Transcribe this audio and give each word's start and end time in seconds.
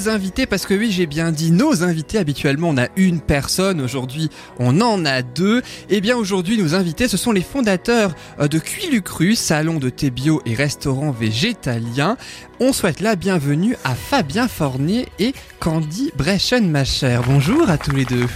Nos 0.00 0.08
invités, 0.08 0.46
parce 0.46 0.64
que 0.64 0.72
oui, 0.72 0.90
j'ai 0.90 1.04
bien 1.04 1.30
dit 1.30 1.50
nos 1.50 1.82
invités. 1.82 2.16
Habituellement, 2.16 2.70
on 2.70 2.78
a 2.78 2.86
une 2.96 3.20
personne. 3.20 3.82
Aujourd'hui, 3.82 4.30
on 4.58 4.80
en 4.80 5.04
a 5.04 5.20
deux. 5.20 5.60
Et 5.90 6.00
bien 6.00 6.16
aujourd'hui, 6.16 6.56
nos 6.56 6.74
invités, 6.74 7.06
ce 7.06 7.18
sont 7.18 7.32
les 7.32 7.42
fondateurs 7.42 8.14
euh, 8.40 8.48
de 8.48 8.58
Cuilucru, 8.58 9.34
salon 9.34 9.78
de 9.78 9.90
thé 9.90 10.10
bio 10.10 10.40
et 10.46 10.54
restaurant 10.54 11.10
végétalien. 11.10 12.16
On 12.60 12.72
souhaite 12.72 13.00
la 13.00 13.14
bienvenue 13.14 13.76
à 13.84 13.94
Fabien 13.94 14.48
Fornier 14.48 15.06
et 15.18 15.34
Candy 15.58 16.12
Brechen, 16.16 16.70
ma 16.70 16.84
chère. 16.84 17.22
Bonjour 17.26 17.68
à 17.68 17.76
tous 17.76 17.94
les 17.94 18.06
deux. 18.06 18.26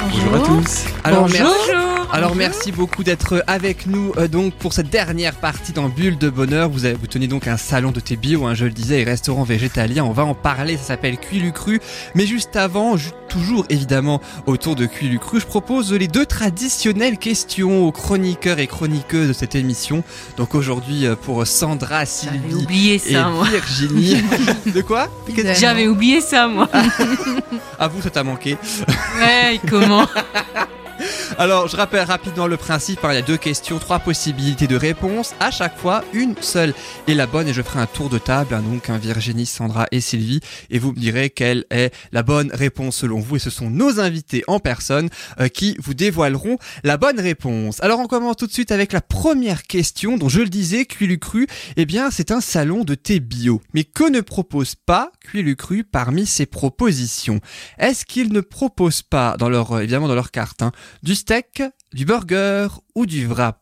Bonjour, 0.00 0.34
à 0.34 0.40
tous. 0.40 0.84
Alors, 1.04 1.28
Merci. 1.28 1.91
Alors 2.14 2.36
merci 2.36 2.72
beaucoup 2.72 3.04
d'être 3.04 3.42
avec 3.46 3.86
nous 3.86 4.12
euh, 4.18 4.28
donc 4.28 4.52
pour 4.52 4.74
cette 4.74 4.90
dernière 4.90 5.34
partie 5.34 5.72
dans 5.72 5.88
Bulle 5.88 6.18
de 6.18 6.28
Bonheur. 6.28 6.68
Vous, 6.68 6.84
avez, 6.84 6.92
vous 6.92 7.06
tenez 7.06 7.26
donc 7.26 7.46
un 7.46 7.56
salon 7.56 7.90
de 7.90 8.00
thé 8.00 8.16
bio, 8.16 8.44
hein, 8.44 8.52
je 8.52 8.66
le 8.66 8.70
disais, 8.70 9.00
et 9.00 9.04
restaurant 9.04 9.44
végétalien. 9.44 10.04
On 10.04 10.12
va 10.12 10.26
en 10.26 10.34
parler, 10.34 10.76
ça 10.76 10.82
s'appelle 10.82 11.16
Cuilucru. 11.16 11.80
Mais 12.14 12.26
juste 12.26 12.54
avant, 12.56 12.96
toujours 13.30 13.64
évidemment 13.70 14.20
autour 14.44 14.76
de 14.76 14.84
Cuilucru, 14.84 15.40
je 15.40 15.46
propose 15.46 15.90
les 15.90 16.06
deux 16.06 16.26
traditionnelles 16.26 17.16
questions 17.16 17.86
aux 17.86 17.92
chroniqueurs 17.92 18.58
et 18.58 18.66
chroniqueuses 18.66 19.28
de 19.28 19.32
cette 19.32 19.54
émission. 19.54 20.04
Donc 20.36 20.54
aujourd'hui 20.54 21.06
euh, 21.06 21.16
pour 21.16 21.46
Sandra, 21.46 22.04
Sylvie 22.04 22.56
oublié 22.56 22.98
ça, 22.98 23.08
et 23.08 23.32
moi. 23.32 23.48
Virginie. 23.48 24.22
de 24.66 24.82
quoi? 24.82 25.08
J'avais 25.58 25.88
oublié 25.88 26.20
ça 26.20 26.46
moi. 26.46 26.68
à 27.78 27.88
vous, 27.88 28.02
ça 28.02 28.10
t'a 28.10 28.22
manqué. 28.22 28.58
Ouais, 29.18 29.58
comment? 29.66 30.06
alors, 31.38 31.68
je 31.68 31.76
rappelle 31.76 32.04
rapidement 32.04 32.46
le 32.46 32.56
principe. 32.56 33.04
Hein. 33.04 33.12
il 33.12 33.14
y 33.14 33.18
a 33.18 33.22
deux 33.22 33.36
questions, 33.36 33.78
trois 33.78 33.98
possibilités 33.98 34.66
de 34.66 34.76
réponse. 34.76 35.34
À 35.40 35.50
chaque 35.50 35.78
fois, 35.78 36.04
une 36.12 36.34
seule 36.40 36.74
est 37.08 37.14
la 37.14 37.26
bonne. 37.26 37.48
Et 37.48 37.52
je 37.52 37.62
ferai 37.62 37.80
un 37.80 37.86
tour 37.86 38.08
de 38.08 38.18
table, 38.18 38.54
hein, 38.54 38.62
donc 38.62 38.90
un 38.90 38.98
Virginie, 38.98 39.46
Sandra 39.46 39.86
et 39.92 40.00
Sylvie. 40.00 40.40
Et 40.70 40.78
vous 40.78 40.92
me 40.92 40.98
direz 40.98 41.30
quelle 41.30 41.64
est 41.70 41.94
la 42.12 42.22
bonne 42.22 42.50
réponse 42.52 42.96
selon 42.96 43.20
vous. 43.20 43.36
Et 43.36 43.38
ce 43.38 43.50
sont 43.50 43.70
nos 43.70 44.00
invités 44.00 44.42
en 44.46 44.58
personne 44.58 45.08
euh, 45.40 45.48
qui 45.48 45.76
vous 45.82 45.94
dévoileront 45.94 46.58
la 46.84 46.96
bonne 46.96 47.20
réponse. 47.20 47.82
Alors, 47.82 48.00
on 48.00 48.06
commence 48.06 48.36
tout 48.36 48.46
de 48.46 48.52
suite 48.52 48.72
avec 48.72 48.92
la 48.92 49.00
première 49.00 49.62
question, 49.62 50.16
dont 50.16 50.28
je 50.28 50.40
le 50.40 50.48
disais, 50.48 50.84
Cuilucru. 50.84 51.46
Eh 51.76 51.86
bien, 51.86 52.10
c'est 52.10 52.30
un 52.30 52.40
salon 52.40 52.84
de 52.84 52.94
thé 52.94 53.20
bio. 53.20 53.60
Mais 53.74 53.84
que 53.84 54.10
ne 54.10 54.20
propose 54.20 54.74
pas 54.74 55.12
Cuilucru 55.20 55.84
parmi 55.84 56.26
ses 56.26 56.46
propositions? 56.46 57.40
Est-ce 57.78 58.04
qu'ils 58.04 58.32
ne 58.32 58.40
proposent 58.40 59.02
pas, 59.02 59.36
dans 59.38 59.48
leur, 59.48 59.80
évidemment 59.80 60.08
dans 60.08 60.14
leur 60.14 60.30
carte, 60.30 60.62
hein, 60.62 60.72
du 61.02 61.14
steak, 61.22 61.62
du 61.92 62.04
burger 62.04 62.66
ou 62.96 63.06
du 63.06 63.28
wrap 63.28 63.61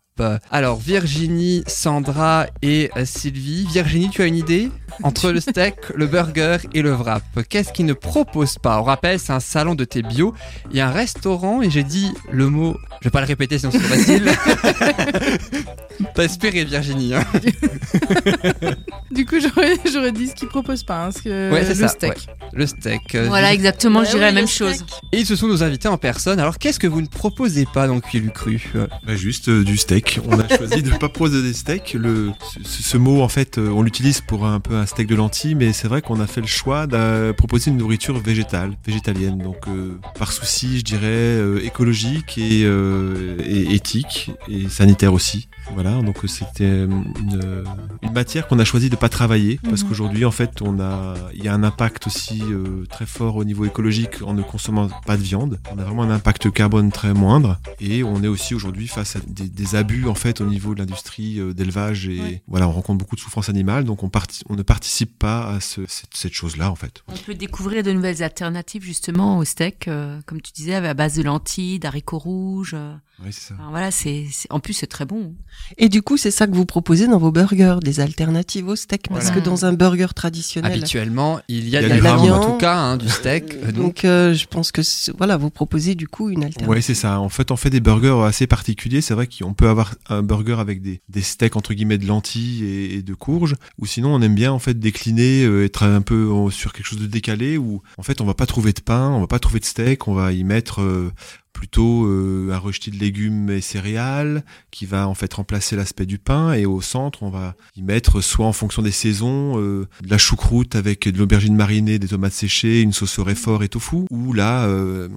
alors 0.50 0.78
Virginie, 0.78 1.62
Sandra 1.66 2.46
et 2.62 2.90
euh, 2.96 3.04
Sylvie. 3.04 3.66
Virginie, 3.72 4.10
tu 4.10 4.22
as 4.22 4.26
une 4.26 4.36
idée? 4.36 4.70
Entre 5.02 5.30
le 5.30 5.40
steak, 5.40 5.76
le 5.94 6.06
burger 6.06 6.58
et 6.74 6.82
le 6.82 6.92
wrap, 6.92 7.22
qu'est-ce 7.48 7.72
qu'ils 7.72 7.86
ne 7.86 7.92
proposent 7.92 8.58
pas? 8.58 8.80
On 8.80 8.82
rappelle, 8.82 9.18
c'est 9.18 9.32
un 9.32 9.40
salon 9.40 9.74
de 9.74 9.84
thé 9.84 10.02
bio. 10.02 10.34
Il 10.70 10.76
y 10.76 10.80
a 10.80 10.88
un 10.88 10.92
restaurant 10.92 11.62
et 11.62 11.70
j'ai 11.70 11.84
dit 11.84 12.12
le 12.30 12.48
mot, 12.48 12.76
je 13.00 13.08
vais 13.08 13.10
pas 13.10 13.20
le 13.20 13.26
répéter 13.26 13.58
sinon 13.58 13.72
c'est 13.72 13.78
facile. 13.78 14.30
T'as 16.14 16.24
espéré 16.24 16.64
Virginie. 16.64 17.14
Hein 17.14 17.24
du 19.10 19.24
coup 19.26 19.36
j'aurais 19.40 20.12
dit 20.12 20.28
ce 20.28 20.34
qu'ils 20.34 20.48
proposent 20.48 20.84
pas, 20.84 21.06
hein, 21.06 21.10
que 21.12 21.50
ouais, 21.50 21.66
le, 21.66 21.74
ça, 21.74 21.88
steak. 21.88 22.26
le 22.52 22.66
steak. 22.66 23.14
Euh, 23.14 23.26
voilà 23.28 23.52
exactement, 23.52 24.04
je 24.04 24.10
dirais 24.10 24.26
la 24.26 24.32
même 24.32 24.48
chose. 24.48 24.84
Et 25.12 25.24
ce 25.24 25.36
sont 25.36 25.46
nos 25.46 25.62
invités 25.62 25.88
en 25.88 25.98
personne. 25.98 26.40
Alors 26.40 26.58
qu'est-ce 26.58 26.80
que 26.80 26.86
vous 26.86 27.00
ne 27.00 27.06
proposez 27.06 27.66
pas 27.72 27.86
dans 27.86 28.00
Cuilu 28.00 28.30
Cru? 28.30 28.60
Bah, 29.06 29.14
Juste 29.14 29.48
euh, 29.48 29.64
du 29.64 29.76
steak 29.76 29.99
on 30.26 30.38
a 30.38 30.48
choisi 30.48 30.82
de 30.82 30.90
ne 30.90 30.96
pas 30.96 31.08
proposer 31.08 31.42
des 31.42 31.52
steaks. 31.52 31.94
Le, 31.94 32.32
ce, 32.64 32.96
mot, 32.96 33.22
en 33.22 33.28
fait, 33.28 33.58
euh, 33.58 33.68
on 33.68 33.82
l'utilise 33.82 34.20
pour 34.20 34.46
un 34.46 34.60
peu 34.60 34.74
un 34.74 34.86
steak 34.86 35.06
de 35.06 35.14
lentilles, 35.14 35.54
mais 35.54 35.72
c'est 35.72 35.88
vrai 35.88 36.02
qu'on 36.02 36.20
a 36.20 36.26
fait 36.26 36.40
le 36.40 36.46
choix 36.46 36.86
de 36.86 37.32
proposer 37.32 37.70
une 37.70 37.76
nourriture 37.76 38.18
végétale, 38.18 38.76
végétalienne. 38.86 39.38
Donc, 39.38 39.68
euh, 39.68 39.98
par 40.18 40.32
souci, 40.32 40.78
je 40.78 40.84
dirais, 40.84 41.06
euh, 41.06 41.64
écologique 41.64 42.38
et, 42.38 42.62
et, 42.62 43.74
éthique 43.74 44.30
et 44.48 44.68
sanitaire 44.68 45.12
aussi. 45.12 45.48
Voilà, 45.74 46.00
donc 46.02 46.16
c'était 46.26 46.84
une, 46.84 47.64
matière 48.12 48.48
qu'on 48.48 48.58
a 48.58 48.64
choisi 48.64 48.90
de 48.90 48.96
pas 48.96 49.08
travailler 49.08 49.60
parce 49.62 49.82
mhm. 49.82 49.88
qu'aujourd'hui, 49.88 50.24
en 50.24 50.32
fait, 50.32 50.62
on 50.62 50.80
a, 50.80 51.14
il 51.32 51.44
y 51.44 51.48
a 51.48 51.54
un 51.54 51.62
impact 51.62 52.08
aussi 52.08 52.42
très 52.88 53.06
fort 53.06 53.36
au 53.36 53.44
niveau 53.44 53.64
écologique 53.64 54.22
en 54.24 54.34
ne 54.34 54.42
consommant 54.42 54.88
pas 55.06 55.16
de 55.16 55.22
viande. 55.22 55.60
On 55.72 55.78
a 55.78 55.84
vraiment 55.84 56.02
un 56.02 56.10
impact 56.10 56.50
carbone 56.50 56.90
très 56.90 57.14
moindre 57.14 57.58
et 57.80 58.02
on 58.02 58.22
est 58.22 58.28
aussi 58.28 58.54
aujourd'hui 58.54 58.88
face 58.88 59.16
à 59.16 59.20
des, 59.26 59.48
des 59.48 59.74
abus 59.76 59.89
en 60.06 60.14
fait 60.14 60.40
au 60.40 60.46
niveau 60.46 60.74
de 60.74 60.80
l'industrie 60.80 61.38
euh, 61.38 61.52
d'élevage 61.52 62.08
et 62.08 62.42
voilà, 62.46 62.68
on 62.68 62.72
rencontre 62.72 62.98
beaucoup 62.98 63.16
de 63.16 63.20
souffrance 63.20 63.48
animale, 63.48 63.84
donc 63.84 64.02
on, 64.02 64.10
on 64.48 64.56
ne 64.56 64.62
participe 64.62 65.18
pas 65.18 65.54
à 65.54 65.60
ce, 65.60 65.82
cette, 65.88 66.32
chose-là 66.32 66.70
en 66.70 66.74
fait. 66.74 67.02
On 67.08 67.16
peut 67.16 67.34
découvrir 67.34 67.82
de 67.82 67.92
nouvelles 67.92 68.22
alternatives 68.22 68.82
justement 68.82 69.38
au 69.38 69.44
steak, 69.44 69.88
euh, 69.88 70.20
comme 70.26 70.40
tu 70.40 70.52
disais, 70.52 70.74
à 70.74 70.94
base 70.94 71.14
de 71.14 71.22
lentilles, 71.22 71.78
d'haricots 71.78 72.18
rouges. 72.18 72.74
Euh. 72.74 72.94
Oui, 73.22 73.32
c'est 73.32 73.48
ça. 73.48 73.54
voilà, 73.68 73.90
c'est 73.90 74.26
en 74.48 74.60
plus 74.60 74.72
c'est 74.72 74.86
très 74.86 75.04
bon. 75.04 75.34
Et 75.76 75.90
du 75.90 76.00
coup, 76.00 76.16
c'est 76.16 76.30
ça 76.30 76.46
que 76.46 76.54
vous 76.54 76.64
proposez 76.64 77.06
dans 77.06 77.18
vos 77.18 77.30
burgers, 77.30 77.76
des 77.82 78.00
alternatives 78.00 78.66
au 78.66 78.76
steak, 78.76 79.08
parce 79.10 79.30
que 79.30 79.40
dans 79.40 79.66
un 79.66 79.74
burger 79.74 80.06
traditionnel, 80.14 80.72
habituellement, 80.72 81.38
il 81.48 81.68
y 81.68 81.76
a, 81.76 81.82
de 81.82 81.88
la 81.88 82.16
viande, 82.16 82.30
en 82.30 82.52
tout 82.52 82.56
cas, 82.56 82.76
hein, 82.76 82.96
du 82.96 83.08
steak. 83.10 83.72
donc, 83.74 84.00
je 84.04 84.46
pense 84.46 84.72
que 84.72 84.80
voilà, 85.18 85.36
vous 85.36 85.50
proposez 85.50 85.94
du 85.94 86.08
coup 86.08 86.30
une 86.30 86.44
alternative. 86.44 86.70
Oui, 86.74 86.82
c'est 86.82 86.94
ça. 86.94 87.20
En 87.20 87.28
fait, 87.28 87.50
on 87.50 87.56
fait 87.56 87.68
des 87.68 87.80
burgers 87.80 88.24
assez 88.24 88.46
particuliers. 88.46 89.02
C'est 89.02 89.14
vrai 89.14 89.26
qu'on 89.26 89.52
peut 89.52 89.68
avoir 89.68 89.79
un 90.08 90.22
burger 90.22 90.56
avec 90.58 90.82
des, 90.82 91.00
steaks 91.22 91.56
entre 91.56 91.74
guillemets 91.74 91.98
de 91.98 92.06
lentilles 92.06 92.64
et, 92.64 93.02
de 93.02 93.14
courges, 93.14 93.56
ou 93.78 93.86
sinon 93.86 94.14
on 94.14 94.22
aime 94.22 94.34
bien 94.34 94.52
en 94.52 94.58
fait 94.58 94.78
décliner, 94.78 95.44
euh, 95.44 95.64
être 95.64 95.82
un 95.82 96.02
peu 96.02 96.30
sur 96.50 96.72
quelque 96.72 96.86
chose 96.86 97.00
de 97.00 97.06
décalé, 97.06 97.58
où 97.58 97.82
en 97.98 98.02
fait 98.02 98.20
on 98.20 98.24
va 98.24 98.34
pas 98.34 98.46
trouver 98.46 98.72
de 98.72 98.80
pain, 98.80 99.10
on 99.10 99.20
va 99.20 99.26
pas 99.26 99.38
trouver 99.38 99.60
de 99.60 99.64
steak, 99.64 100.08
on 100.08 100.14
va 100.14 100.32
y 100.32 100.44
mettre 100.44 100.80
euh, 100.80 101.12
plutôt 101.52 102.06
euh, 102.06 102.50
un 102.52 102.58
rejeté 102.58 102.90
de 102.90 102.96
légumes 102.96 103.50
et 103.50 103.60
céréales 103.60 104.44
qui 104.70 104.86
va 104.86 105.08
en 105.08 105.14
fait 105.14 105.32
remplacer 105.34 105.76
l'aspect 105.76 106.06
du 106.06 106.18
pain. 106.18 106.52
Et 106.52 106.66
au 106.66 106.80
centre 106.80 107.22
on 107.22 107.30
va 107.30 107.54
y 107.76 107.82
mettre 107.82 108.20
soit 108.20 108.46
en 108.46 108.52
fonction 108.52 108.82
des 108.82 108.90
saisons 108.90 109.60
euh, 109.60 109.88
de 110.02 110.10
la 110.10 110.18
choucroute 110.18 110.74
avec 110.74 111.08
de 111.08 111.18
l'aubergine 111.18 111.56
marinée, 111.56 111.98
des 111.98 112.08
tomates 112.08 112.32
séchées, 112.32 112.82
une 112.82 112.92
sauce 112.92 113.18
au 113.18 113.24
réfort 113.24 113.62
et 113.62 113.68
tofu. 113.68 114.04
Ou 114.10 114.32
là 114.32 114.64
euh, 114.64 115.08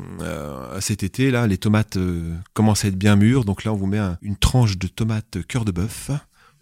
cet 0.79 1.03
été 1.03 1.31
là 1.31 1.47
les 1.47 1.57
tomates 1.57 1.97
commencent 2.53 2.85
à 2.85 2.87
être 2.89 2.97
bien 2.97 3.15
mûres. 3.15 3.45
Donc 3.45 3.63
là 3.63 3.73
on 3.73 3.77
vous 3.77 3.87
met 3.87 4.01
une 4.21 4.35
tranche 4.35 4.77
de 4.77 4.87
tomate 4.87 5.37
cœur 5.47 5.65
de 5.65 5.71
bœuf 5.71 6.11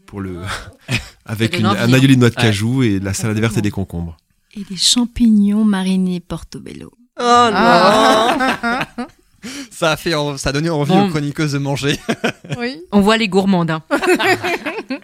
pour 0.06 0.22
le 0.22 0.42
avec 1.26 1.60
un 1.60 1.94
aïoli 1.94 2.16
de 2.16 2.20
noix 2.20 2.30
de 2.30 2.36
cajou 2.36 2.84
et 2.84 3.00
la 3.00 3.14
salade 3.14 3.40
verte 3.40 3.58
et 3.58 3.62
des 3.62 3.72
concombres. 3.72 4.18
Et 4.54 4.64
des 4.66 4.76
champignons 4.76 5.64
marinés 5.64 6.20
portobello. 6.20 6.92
Oh 7.18 7.24
non. 7.24 7.54
Ah. 7.54 8.88
ça 9.72 9.92
a 9.92 9.98
fait, 9.98 10.14
ça 10.38 10.50
a 10.50 10.52
donné 10.54 10.70
envie 10.70 10.94
aux 10.94 11.10
chroniqueuses 11.10 11.54
de 11.54 11.58
manger. 11.58 11.98
oui. 12.58 12.82
On 12.92 13.02
voit 13.02 13.18
les 13.18 13.28
gourmandes. 13.28 13.72
Hein. 13.72 13.84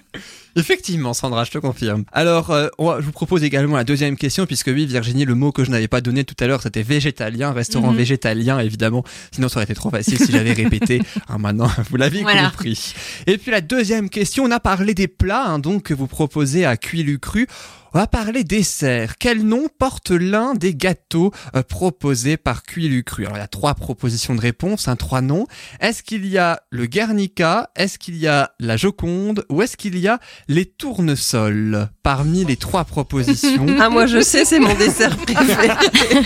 Effectivement, 0.55 1.13
Sandra, 1.13 1.43
je 1.43 1.51
te 1.51 1.59
confirme. 1.59 2.03
Alors, 2.11 2.49
euh, 2.49 2.67
je 2.79 3.05
vous 3.05 3.11
propose 3.11 3.43
également 3.43 3.75
la 3.75 3.83
deuxième 3.83 4.17
question, 4.17 4.47
puisque 4.47 4.67
oui, 4.67 4.87
Virginie, 4.87 5.23
le 5.23 5.35
mot 5.35 5.51
que 5.51 5.63
je 5.63 5.69
n'avais 5.69 5.87
pas 5.87 6.01
donné 6.01 6.23
tout 6.23 6.33
à 6.39 6.47
l'heure, 6.47 6.63
c'était 6.63 6.81
végétalien, 6.81 7.51
restaurant 7.51 7.91
mhm. 7.91 7.97
végétalien, 7.97 8.57
évidemment. 8.57 9.03
Sinon, 9.31 9.49
ça 9.49 9.57
aurait 9.57 9.65
été 9.65 9.75
trop 9.75 9.91
facile 9.91 10.17
si 10.17 10.31
j'avais 10.31 10.53
répété. 10.53 10.99
Alors 11.27 11.39
maintenant, 11.39 11.69
vous 11.91 11.97
l'avez 11.97 12.23
compris. 12.23 12.95
Et 13.27 13.37
puis 13.37 13.51
la 13.51 13.61
deuxième 13.61 14.09
question, 14.09 14.45
on 14.45 14.51
a 14.51 14.59
parlé 14.59 14.95
des 14.95 15.07
plats, 15.07 15.45
hein, 15.45 15.59
donc 15.59 15.83
que 15.83 15.93
vous 15.93 16.07
proposez 16.07 16.65
à 16.65 16.75
Cuilu 16.75 17.19
Cru. 17.19 17.47
On 17.93 17.99
va 17.99 18.07
parler 18.07 18.43
dessert. 18.43 19.17
Quel 19.17 19.44
nom 19.44 19.67
porte 19.79 20.12
l'un 20.12 20.56
des 20.56 20.75
gâteaux 20.75 21.31
euh, 21.56 21.63
proposés 21.63 22.35
par 22.35 22.63
Cuilucru? 22.63 23.25
Alors 23.25 23.38
il 23.38 23.39
y 23.39 23.44
a 23.44 23.47
trois 23.47 23.75
propositions 23.75 24.35
de 24.35 24.41
réponse, 24.41 24.88
hein, 24.88 24.97
trois 24.97 25.21
noms. 25.21 25.47
Est-ce 25.79 26.03
qu'il 26.03 26.25
y 26.25 26.38
a 26.38 26.62
le 26.69 26.85
Guernica? 26.85 27.71
Est-ce 27.75 27.97
qu'il 27.97 28.17
y 28.17 28.27
a 28.27 28.51
la 28.59 28.75
Joconde? 28.75 29.45
Ou 29.50 29.62
est-ce 29.62 29.77
qu'il 29.77 29.97
y 29.97 30.07
a 30.07 30.19
les 30.50 30.65
tournesols? 30.65 31.89
Parmi 32.07 32.45
les 32.45 32.56
trois 32.56 32.86
propositions. 32.86 33.65
ah 33.81 33.89
moi 33.89 34.06
je 34.06 34.21
sais, 34.21 34.45
c'est 34.45 34.59
mon 34.59 34.74
dessert 34.75 35.18
préféré. 35.18 35.71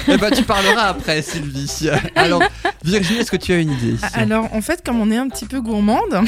eh 0.08 0.16
ben 0.16 0.30
tu 0.30 0.44
parleras 0.44 0.84
après 0.84 1.24
Sylvie. 1.24 1.90
Alors 2.16 2.44
Virginie, 2.84 3.22
est-ce 3.22 3.32
que 3.32 3.38
tu 3.38 3.52
as 3.52 3.58
une 3.58 3.72
idée? 3.72 3.96
Alors 4.14 4.48
en 4.54 4.62
fait, 4.62 4.84
comme 4.86 5.02
on 5.02 5.10
est 5.10 5.18
un 5.18 5.28
petit 5.28 5.46
peu 5.46 5.60
gourmande 5.60 6.22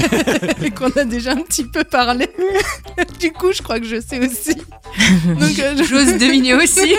et 0.64 0.70
qu'on 0.72 0.90
a 0.90 1.04
déjà 1.04 1.30
un 1.30 1.42
petit 1.42 1.62
peu 1.62 1.84
parlé, 1.84 2.28
du 3.20 3.30
coup 3.30 3.52
je 3.52 3.62
crois 3.62 3.78
que 3.78 3.86
je 3.86 4.00
sais 4.00 4.18
aussi. 4.18 4.56
Donc, 5.26 5.58
euh, 5.58 5.76
j'ose 5.88 6.18
deviner 6.18 6.54
aussi. 6.54 6.94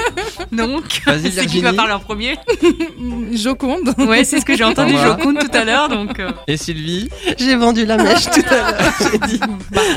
Donc, 0.52 1.02
c'est 1.06 1.46
qui 1.48 1.62
va 1.62 1.74
parler 1.74 1.94
en 1.94 2.00
premier? 2.00 2.38
Joconde. 3.34 3.94
Ouais, 3.98 4.24
c'est 4.24 4.40
ce 4.40 4.46
que 4.46 4.56
j'ai 4.56 4.64
entendu 4.64 4.94
Joconde 4.94 5.40
tout 5.40 5.58
à 5.58 5.66
l'heure. 5.66 5.90
Donc. 5.90 6.20
Euh. 6.20 6.32
Et 6.48 6.58
Sylvie? 6.58 7.10
J'ai 7.38 7.56
vendu 7.56 7.86
la 7.86 7.98
mèche 7.98 8.26
tout 8.26 8.42
à 8.50 8.72
l'heure. 8.72 8.94
J'ai 9.12 9.18
dit 9.28 9.40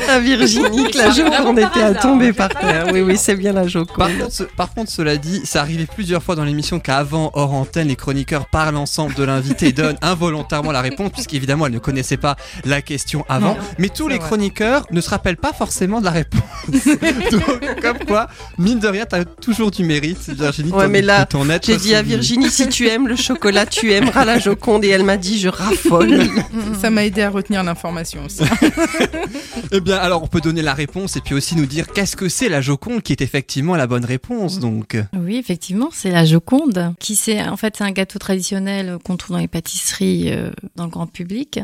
à 0.08 0.18
Virginie 0.18 0.90
que 0.90 0.98
la 0.98 1.10
Joconde 1.10 1.58
était 1.58 1.82
à 1.82 1.91
à 1.96 2.00
tomber 2.02 2.32
par 2.32 2.48
terre. 2.50 2.86
Oui, 2.92 3.00
oui, 3.00 3.16
c'est 3.16 3.36
bien 3.36 3.52
la 3.52 3.66
Joconde. 3.66 3.96
Par 3.96 4.08
contre, 4.16 4.32
ce- 4.32 4.42
par 4.44 4.72
contre, 4.74 4.90
cela 4.90 5.16
dit, 5.16 5.40
ça 5.44 5.60
arrivait 5.60 5.86
plusieurs 5.86 6.22
fois 6.22 6.34
dans 6.36 6.44
l'émission 6.44 6.80
qu'avant, 6.80 7.30
hors 7.34 7.52
antenne, 7.54 7.88
les 7.88 7.96
chroniqueurs 7.96 8.46
parlent 8.46 8.76
ensemble 8.76 9.14
de 9.14 9.24
l'invité 9.24 9.68
et 9.68 9.72
donnent 9.72 9.98
involontairement 10.02 10.72
la 10.72 10.80
réponse, 10.80 11.10
puisqu'évidemment, 11.12 11.66
elle 11.66 11.72
ne 11.72 11.78
connaissait 11.78 12.16
pas 12.16 12.36
la 12.64 12.82
question 12.82 13.24
avant. 13.28 13.54
Non, 13.54 13.56
mais 13.78 13.88
tous 13.88 14.08
les 14.08 14.18
vrai. 14.18 14.26
chroniqueurs 14.26 14.86
ne 14.90 15.00
se 15.00 15.10
rappellent 15.10 15.36
pas 15.36 15.52
forcément 15.52 16.00
de 16.00 16.04
la 16.06 16.10
réponse. 16.12 16.42
Donc, 17.30 17.80
comme 17.82 17.98
quoi, 18.06 18.28
mine 18.58 18.78
de 18.78 18.88
rien, 18.88 19.04
t'as 19.08 19.24
toujours 19.24 19.70
du 19.70 19.84
mérite, 19.84 20.18
Virginie. 20.30 20.70
Ouais, 20.72 20.84
t'en- 20.84 20.90
mais 20.90 21.02
là, 21.02 21.26
J'ai 21.62 21.76
dit 21.76 21.94
à. 21.94 22.02
Virginie, 22.02 22.50
si 22.50 22.68
tu 22.68 22.88
aimes 22.88 23.08
le 23.08 23.16
chocolat, 23.16 23.64
tu 23.66 23.92
aimeras 23.92 24.24
la 24.24 24.38
Joconde. 24.38 24.84
Et 24.84 24.88
elle 24.88 25.04
m'a 25.04 25.16
dit, 25.16 25.38
je 25.38 25.48
raffole. 25.48 26.20
Ça 26.80 26.90
m'a 26.90 27.04
aidé 27.04 27.22
à 27.22 27.30
retenir 27.30 27.62
l'information 27.62 28.24
aussi. 28.26 28.42
Eh 29.74 29.80
bien, 29.80 29.96
alors, 29.96 30.22
on 30.22 30.26
peut 30.26 30.40
donner 30.40 30.62
la 30.62 30.74
réponse 30.74 31.16
et 31.16 31.20
puis 31.20 31.34
aussi 31.34 31.56
nous 31.56 31.66
dire 31.66 31.81
qu'est-ce 31.94 32.16
que 32.16 32.28
c'est 32.28 32.48
la 32.48 32.60
Joconde 32.60 33.02
qui 33.02 33.12
est 33.12 33.20
effectivement 33.20 33.76
la 33.76 33.86
bonne 33.86 34.04
réponse, 34.04 34.58
donc. 34.58 34.96
Oui, 35.14 35.36
effectivement, 35.36 35.88
c'est 35.92 36.10
la 36.10 36.24
Joconde, 36.24 36.94
qui 36.98 37.16
c'est 37.16 37.42
en 37.42 37.56
fait 37.56 37.76
c'est 37.76 37.84
un 37.84 37.92
gâteau 37.92 38.18
traditionnel 38.18 38.98
qu'on 39.04 39.16
trouve 39.16 39.36
dans 39.36 39.40
les 39.40 39.48
pâtisseries 39.48 40.32
euh, 40.32 40.50
dans 40.76 40.84
le 40.84 40.90
grand 40.90 41.06
public. 41.06 41.60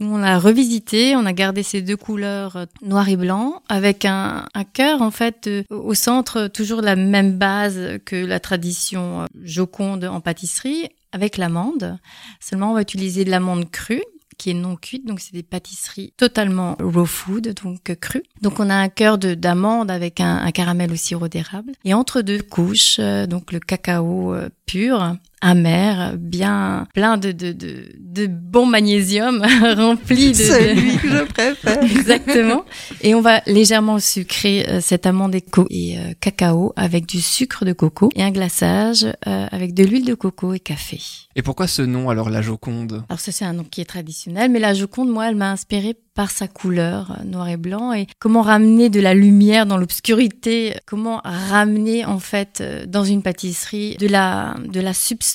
Nous, 0.00 0.14
on 0.14 0.18
l'a 0.18 0.38
revisité, 0.38 1.16
on 1.16 1.26
a 1.26 1.32
gardé 1.32 1.62
ces 1.62 1.82
deux 1.82 1.96
couleurs 1.96 2.56
euh, 2.56 2.64
noir 2.82 3.08
et 3.08 3.16
blanc, 3.16 3.62
avec 3.68 4.04
un, 4.04 4.46
un 4.54 4.64
cœur 4.64 5.02
en 5.02 5.10
fait 5.10 5.46
euh, 5.46 5.62
au 5.70 5.94
centre, 5.94 6.48
toujours 6.48 6.82
la 6.82 6.96
même 6.96 7.38
base 7.38 7.98
que 8.04 8.16
la 8.16 8.40
tradition 8.40 9.22
euh, 9.22 9.26
Joconde 9.42 10.04
en 10.04 10.20
pâtisserie, 10.20 10.88
avec 11.12 11.36
l'amande. 11.36 11.98
Seulement, 12.40 12.72
on 12.72 12.74
va 12.74 12.82
utiliser 12.82 13.24
de 13.24 13.30
l'amande 13.30 13.70
crue 13.70 14.02
qui 14.38 14.50
est 14.50 14.54
non 14.54 14.76
cuite, 14.76 15.06
donc 15.06 15.20
c'est 15.20 15.32
des 15.32 15.42
pâtisseries 15.42 16.12
totalement 16.16 16.76
raw 16.80 17.06
food, 17.06 17.54
donc 17.62 17.90
euh, 17.90 17.94
crues. 17.94 18.22
Donc 18.42 18.60
on 18.60 18.68
a 18.70 18.74
un 18.74 18.88
cœur 18.88 19.18
de 19.18 19.34
d'amande 19.34 19.90
avec 19.90 20.20
un, 20.20 20.36
un 20.36 20.50
caramel 20.50 20.92
au 20.92 20.96
sirop 20.96 21.28
d'érable. 21.28 21.72
Et 21.84 21.94
entre 21.94 22.22
deux 22.22 22.42
couches, 22.42 22.96
euh, 22.98 23.26
donc 23.26 23.52
le 23.52 23.60
cacao 23.60 24.34
euh, 24.34 24.48
pur, 24.66 25.16
amer, 25.42 26.14
bien 26.18 26.86
plein 26.94 27.18
de, 27.18 27.32
de, 27.32 27.52
de, 27.52 27.84
de 27.98 28.26
bon 28.26 28.66
magnésium, 28.66 29.42
rempli 29.76 30.30
de... 30.32 30.34
Celui 30.34 30.96
que 30.96 31.08
je 31.08 31.24
préfère. 31.24 31.82
Exactement. 31.82 32.64
Et 33.02 33.14
on 33.14 33.20
va 33.20 33.42
légèrement 33.46 33.98
sucrer 33.98 34.66
euh, 34.68 34.80
cette 34.80 35.06
amande 35.06 35.34
et, 35.34 35.44
et 35.70 35.98
euh, 35.98 36.12
cacao 36.20 36.72
avec 36.76 37.06
du 37.06 37.20
sucre 37.20 37.64
de 37.64 37.72
coco 37.72 38.08
et 38.14 38.22
un 38.22 38.30
glaçage 38.30 39.04
euh, 39.04 39.46
avec 39.50 39.74
de 39.74 39.84
l'huile 39.84 40.06
de 40.06 40.14
coco 40.14 40.54
et 40.54 40.60
café. 40.60 41.00
Et 41.34 41.42
pourquoi 41.42 41.66
ce 41.66 41.82
nom, 41.82 42.08
alors, 42.08 42.30
la 42.30 42.40
Joconde? 42.40 43.04
Alors 43.10 43.20
ça 43.20 43.30
c'est 43.30 43.44
un 43.44 43.52
nom 43.52 43.64
qui 43.64 43.82
est 43.82 43.86
traditionnel, 43.86 44.50
mais 44.50 44.58
la 44.58 44.72
Joconde, 44.72 45.10
moi, 45.10 45.28
elle 45.28 45.36
m'a 45.36 45.50
inspirée 45.50 45.94
par 46.14 46.30
sa 46.30 46.48
couleur 46.48 47.10
euh, 47.20 47.24
noir 47.24 47.48
et 47.48 47.58
blanc 47.58 47.92
et 47.92 48.06
comment 48.18 48.40
ramener 48.40 48.88
de 48.88 49.00
la 49.00 49.12
lumière 49.12 49.66
dans 49.66 49.76
l'obscurité, 49.76 50.74
comment 50.86 51.20
ramener 51.24 52.06
en 52.06 52.18
fait 52.18 52.62
dans 52.88 53.04
une 53.04 53.22
pâtisserie 53.22 53.96
de 53.98 54.06
la 54.06 54.54
de 54.66 54.80
la 54.80 54.94
substance 54.94 55.25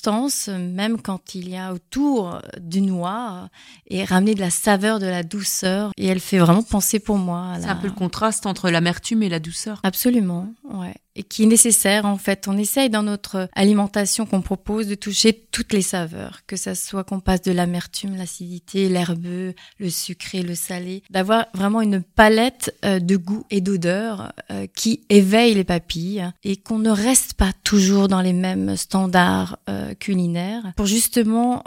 même 0.50 1.02
quand 1.02 1.36
il 1.36 1.50
y 1.50 1.58
a 1.58 1.74
autour 1.74 2.40
du 2.60 2.82
noir 2.82 3.50
et 3.88 4.04
ramener 4.04 4.36
de 4.36 4.40
la 4.40 4.50
saveur, 4.50 5.00
de 5.00 5.06
la 5.08 5.24
douceur 5.24 5.92
et 5.98 6.08
elle 6.08 6.20
fait 6.20 6.40
vraiment 6.40 6.64
penser 6.64 7.00
pour 7.00 7.18
moi. 7.18 7.52
à 7.54 7.60
C'est 7.60 7.68
la- 7.68 7.74
un 7.74 7.76
peu 7.76 7.88
le 7.88 7.94
contraste 7.94 8.46
entre 8.46 8.70
l'amertume 8.70 9.24
et 9.24 9.30
la 9.30 9.40
douceur. 9.40 9.80
Absolument, 9.84 10.54
ouais. 10.64 10.94
Et 11.16 11.24
qui 11.24 11.44
est 11.44 11.48
nécessaire 11.48 12.06
en 12.06 12.18
fait. 12.18 12.48
On 12.48 12.58
essaye 12.58 12.90
dans 12.90 13.04
notre 13.04 13.50
alimentation 13.54 14.26
qu'on 14.26 14.42
propose 14.42 14.88
de 14.88 14.96
toucher 14.96 15.34
toutes 15.52 15.74
les 15.74 15.82
saveurs, 15.82 16.42
que 16.48 16.56
ça 16.56 16.76
soit 16.76 17.04
qu'on 17.04 17.20
passe 17.20 17.42
de 17.42 17.52
l'amertume, 17.52 18.16
l'acidité, 18.16 18.88
l'herbeux, 18.90 19.54
le 19.80 19.90
sucré, 19.90 20.42
le 20.42 20.56
salé, 20.56 21.04
d'avoir 21.10 21.48
vraiment 21.54 21.82
une 21.82 22.02
palette 22.02 22.76
euh, 22.86 23.00
de 23.00 23.18
goût 23.18 23.44
et 23.50 23.62
d'odeur 23.62 24.32
euh, 24.52 24.68
qui 24.76 25.02
éveille 25.10 25.54
les 25.54 25.64
papilles 25.64 26.30
et 26.44 26.58
qu'on 26.58 26.80
ne 26.80 26.90
reste 26.90 27.34
pas 27.34 27.52
toujours 27.64 28.08
dans 28.08 28.22
les 28.22 28.34
mêmes 28.34 28.78
standards 28.78 29.58
euh, 29.70 29.94
culinaires 29.96 30.74
pour 30.76 30.86
justement 30.86 31.64